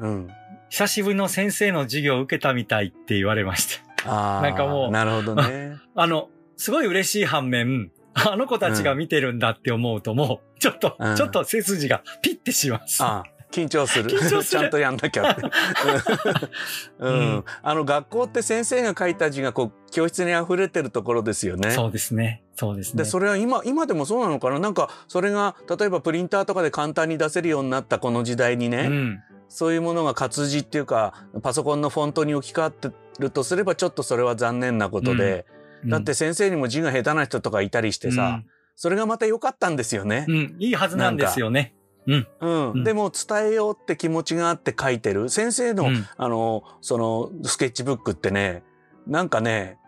[0.00, 0.28] うん。
[0.68, 4.10] 久しぶりの先生の授業を受けたみたいって言われました。
[4.10, 4.42] ああ。
[4.42, 5.76] なんかもうなるほどね。
[5.94, 13.02] あの、すごい嬉しい反面、あの子たちが見てるんだって思うともう、ちょっと、うんちょっと背筋がピッてします。
[13.02, 14.10] ああ緊張する。
[14.42, 15.42] ちゃんとやんなきゃって。
[16.98, 17.14] うん。
[17.14, 21.70] うんあの、学校って先生が書いた字がこう、教室に溢れてるところですよね。
[21.70, 22.42] そうですね。
[22.56, 23.04] そうですね。
[23.04, 24.58] で、それは今、今でもそうなのかな？
[24.58, 29.20] なんか、それが、例えばプリンターとかで簡単に出せるようになったこの時代にね、うん。
[29.48, 35.44] そういうものが活字っていうか、パソコンのフォントに置き換わってるとすれば、ちょっとそれは残念なことで、
[35.84, 38.42] だって先生にも字が下手な人とかいたりしてさ、
[38.76, 40.24] それがまた良かったんですよね。
[40.26, 41.74] うん、うん、いいはずなんですよね。
[42.06, 42.26] うん。
[42.40, 45.28] うんでも伝えようって気持ちがあって書いてる。
[45.28, 48.62] 先生の、うんあの、その、スケッチブックってね、
[49.06, 49.78] なんかね、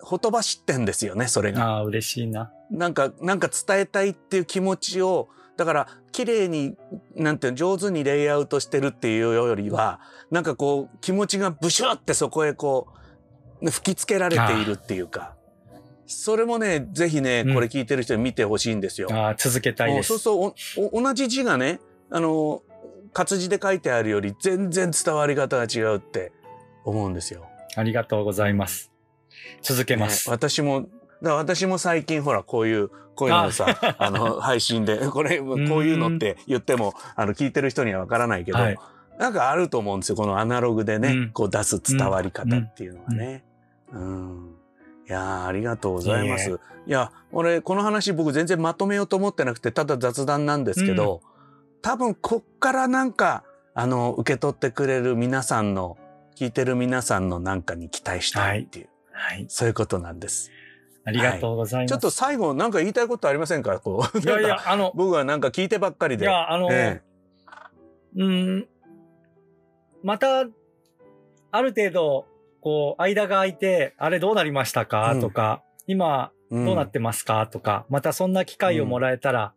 [0.00, 1.64] ほとばしってんですよね、それが。
[1.64, 2.52] ああ、嬉しいな。
[2.70, 6.76] なんか、なんか伝えたいっていう気持ちを、だから、綺麗に、
[7.16, 12.88] なんていうの、上手にレイアウトしてるっていうよりは、なんかこう、気持ちがブシュってそこへこ
[13.60, 15.34] う、吹きつけられているっていうか、
[16.08, 19.08] それもね、ぜひねうん、これ聞いてる人に見てほしいんですよ。
[19.12, 20.08] ああ、続けたいです。
[20.08, 20.54] そうそう
[20.92, 21.80] おお同じ字がね
[22.10, 22.62] あの
[23.12, 26.32] 活字で書いてあるより全然伝わり方が違うって
[26.84, 27.46] 思うんですよ。
[27.76, 28.90] ありがとうございます。
[29.62, 30.28] 続けます。
[30.28, 30.88] ね私も
[31.22, 33.66] だ私も最近ほらこういうこういうのさ
[33.98, 38.78] あの配信でこれこういうのって言ってもあの聞いてる人にはわからないけど、はい
[39.18, 43.44] なんかあると思うんですよこのアナログでね、うんこう出す伝わり方っていうのはね。
[43.92, 44.57] うん
[45.08, 46.50] いやーありがとうございます。
[46.50, 46.56] いえ
[46.86, 51.22] いや俺この話僕全然まとめようと思ってなくてただ雑談なんですけど、
[51.82, 53.44] 多分こっからなんか
[53.74, 55.96] あの受け取ってくれる皆さんの
[56.36, 59.46] 聞いてる皆さんのなんかに期待したいっていう、はい。
[59.48, 60.50] そういうことなんです。
[61.04, 61.90] ありがとうございます。
[61.90, 63.80] ちょっと最後なんか言いたいことありませんか？
[63.80, 64.18] こう。
[64.18, 66.24] いやいや、あの、僕はなんか聞いてばっかりで。
[66.24, 67.02] いや、あの、え
[68.16, 68.68] うん、
[70.02, 70.44] また、
[71.50, 72.26] ある程度、
[72.60, 75.20] こう、間が空いて、あれどうなりましたか、うん。
[75.20, 79.52] とか、今、えどうなってますか、とか、またそんな機会をもらえたら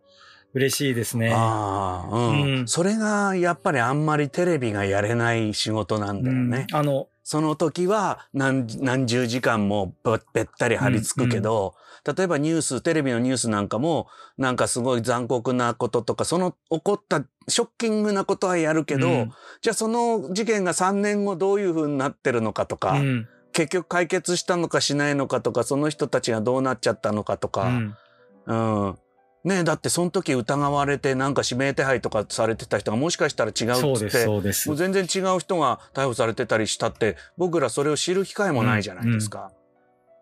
[0.54, 1.34] 嬉しいですね。
[1.34, 2.68] ああ、うん、うん。
[2.68, 6.68] それがやっぱりあんまりテレビがやれない仕事なんだよね。
[6.70, 6.78] うん。
[6.78, 11.76] あの、その時は何何十時間もべべったり張り付くけど、
[12.06, 19.32] 例えばニュース、テレビのニュースなんかも、なんかすごい残酷なこととか、その起こったショッキングなことはやるけど、うん
[19.62, 27.98] じゃあその事件が3年後どういう風になってるのかとか、うん結局解決したのかしないのかとか、その人たちがどうなっちゃったのかとうか、ん
[28.46, 28.98] うん。
[29.44, 34.42] ねえだってその時疑われてなんか指名手配とかされてた人がもしかしたら違うっつって、もう。
[34.76, 39.52] 全然違う人が逮捕されてたりしたって、僕らそれを知る機会もないじゃないですか。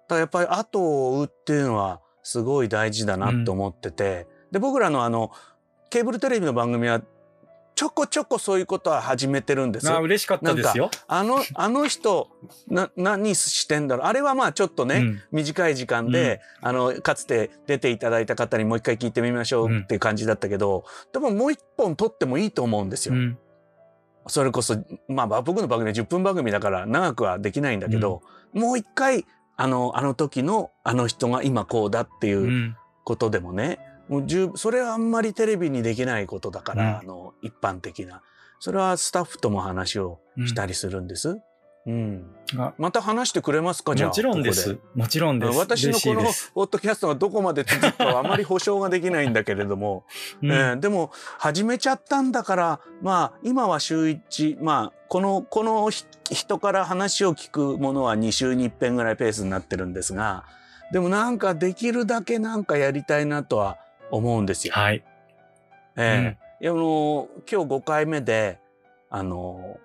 [0.10, 5.32] だからやっぱり後を追うっていうのはすごい大事だなと思ってて、で、僕らのあの、
[5.90, 7.02] ケーブルテレビの番組は
[7.76, 9.94] ちょこちょこそういうことは始めてるんですよ。
[9.94, 10.90] あ嬉しかったですよ。
[11.08, 12.28] あの、 あの人、
[12.68, 14.06] な、何してんだろう？
[14.08, 20.84] あれはまあちょっとね、うん短い時間で、あの、かつて出ていただいた方にもう一回聞いてみましょうっていう感じだったけど、
[21.14, 23.14] でももう一本撮ってもいいと思うんですよ。
[23.14, 23.38] うん
[24.28, 24.76] それこそ、
[25.08, 28.22] まあ僕の番組は10分番組だから長くはできないんだけど、
[28.54, 29.26] もう一回、
[29.62, 38.22] あの、あの時のあの人が今こうだっていううんことでもね、もう十それはあんまりテレビにできないことだから、うんあの、一般的な。
[38.60, 41.42] それはスタッフとも話をしたりするんです。
[41.86, 42.36] うん。
[42.58, 44.10] あまた話してくれますかじゃあ。
[44.10, 44.54] もちろんで。
[44.54, 44.78] す。
[44.96, 45.58] もちろんです。
[45.58, 46.22] 私のこの
[46.54, 50.06] ポッドキャストがどこまで続くかはあまり保証ができないんだけれども、
[50.42, 60.46] うんえーでも始めちゃったんだからまあ今は週1まあこのこのひ人から話を聞くものは2週に1遍ぐらいペースになってるんですが
[60.92, 63.78] でもなんかできるだけなんかやりたいなとは
[64.12, 64.74] 思うんですよ。
[64.74, 65.04] はい。
[65.98, 68.60] ええいやあの今日5回目で
[69.10, 69.78] あの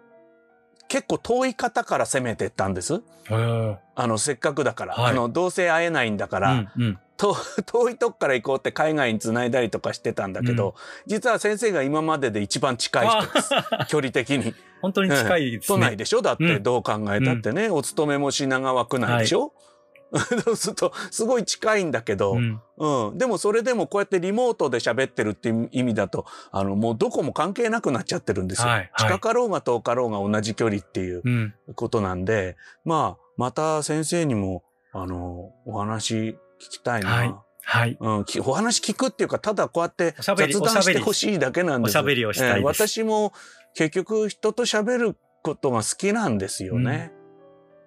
[0.94, 3.02] 結構遠い方から攻めてったんです。
[3.28, 5.10] うんあのせっかくだから、はい。
[5.10, 6.98] あのどうせ会えないんだから、うんうん。
[7.16, 7.36] と
[7.66, 10.76] 遠いとこから行こうって海外に繋いだりとかしてたんだけど、
[11.06, 13.50] 実は先生が今までで一番近い人です。
[13.90, 14.54] 距離的に。
[14.82, 15.66] 本当に近いですね。
[15.66, 16.22] 都内でしょ？
[16.22, 16.62] だってうん。
[16.62, 19.73] どう考えたってね、お勤めも品川区内でしょ、そう
[20.56, 22.60] するとすごい近いんだけど、うん。
[22.76, 28.68] うん、でもそれでもこうやってリモートで喋ってるっていう意味だとあのもうどこも関係なくなっちゃってるんですよ。
[28.68, 31.54] はいはい近かろうが遠かろうが同じ距離っていううん。
[31.74, 34.62] ことなんでまあまた先生にも
[34.92, 37.10] あのお話聞きたいな。
[37.10, 37.34] はい
[37.66, 37.96] はい。
[37.98, 43.32] うん、きお話聞くっていうかただこうやって雑談してほしいだけなんですおしゃべりをしたいですえー私も
[43.74, 47.12] 結局人と喋ることが好きなんですよね。
[47.18, 47.24] うん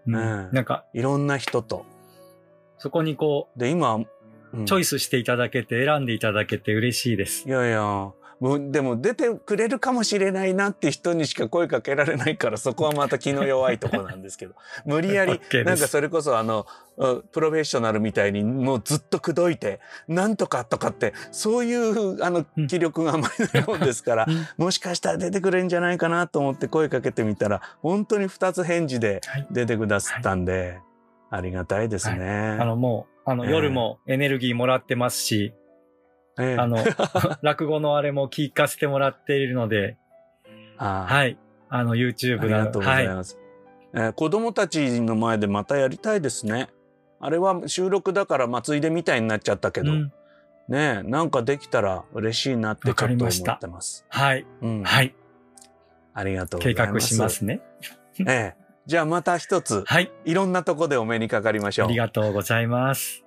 [0.07, 1.86] うんなんか、いろんな人と。
[2.78, 4.61] そこにこで今、うん。
[4.63, 7.47] う、チョイスしていただけて、選んでいただけて嬉しいです。
[7.47, 7.51] い。
[7.51, 14.53] やいや、もうでも出てくれるかもしれないなって人にしか声かけられないからそこはまた気の弱いとこなんですけど。
[14.86, 15.63] 無理やり OK です。
[15.63, 16.67] なんかそれこそあの
[16.97, 24.45] うんプロフェッショナルみたいにもうずっと口説いてなんとかとかってそういうあのうん気力があまりないもんですからうん。
[24.57, 29.47] もしかしたら出てくれるんじゃないかなと思って声かけてみたら本当に2つ返事ではい。
[29.49, 30.80] 出てくださったんで、
[31.30, 32.57] ありがたいですね。
[32.59, 35.53] あの、もう、あの、ええ夜もエネルギーもらってますし、
[36.39, 36.78] ええあの、
[37.41, 39.97] 落語のあれも聞かせてもらっているので、
[40.78, 41.38] あはい。
[41.69, 43.38] あの、あ YouTube りがとうございはます。
[43.93, 46.67] えー子供たちの前でまたやりたいですね。
[47.19, 49.84] あれは収録だからまあついでみたいになっちゃったけい。
[49.84, 50.13] ど、うん
[50.67, 54.05] ねえなんかできたら嬉しいなってちょっと思ってます。
[54.09, 54.45] はい。
[54.61, 55.15] うん、はい。
[56.13, 56.93] ありがとうござ計います。
[56.93, 57.61] 画しますね。
[58.28, 60.10] ええじゃあまた一つはい。
[60.24, 61.88] いろんなとこでお目にかかりましょう。
[61.88, 63.26] 今ありがとうございます。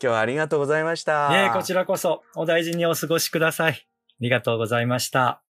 [0.00, 1.30] 日はありがとうございました。
[1.30, 3.72] いえ、こちらこそ、お大事にお過ごしください。
[3.72, 3.76] あ
[4.18, 5.42] りがとうございました。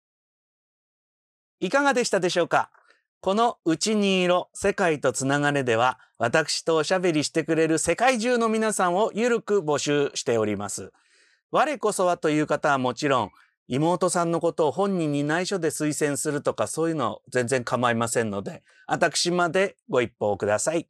[1.61, 2.72] いかがでしたでしょうか？
[3.20, 10.93] このうちに色世界とつながれでは私とおしゃべりしてくれる世界中の皆さんをゆるく募集しております。
[11.53, 13.30] 我こそはという方はもちろん
[13.68, 20.88] 妹さんのことを本人に内緒で推薦するとかそういうの全然構いませんので私までご一報ください。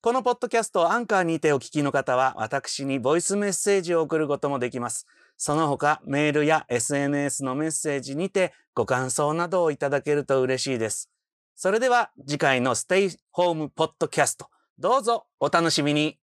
[0.00, 5.06] このポッドキャストをアンカーにてお聞きの方は私にボイスメッセージを送ることもできます。
[5.36, 11.10] その他メールや SNS のメッセージにてご感想などをいただけると嬉しいです。
[11.54, 16.21] それでは次回のステイホームポッドキャストどうぞお楽しみに。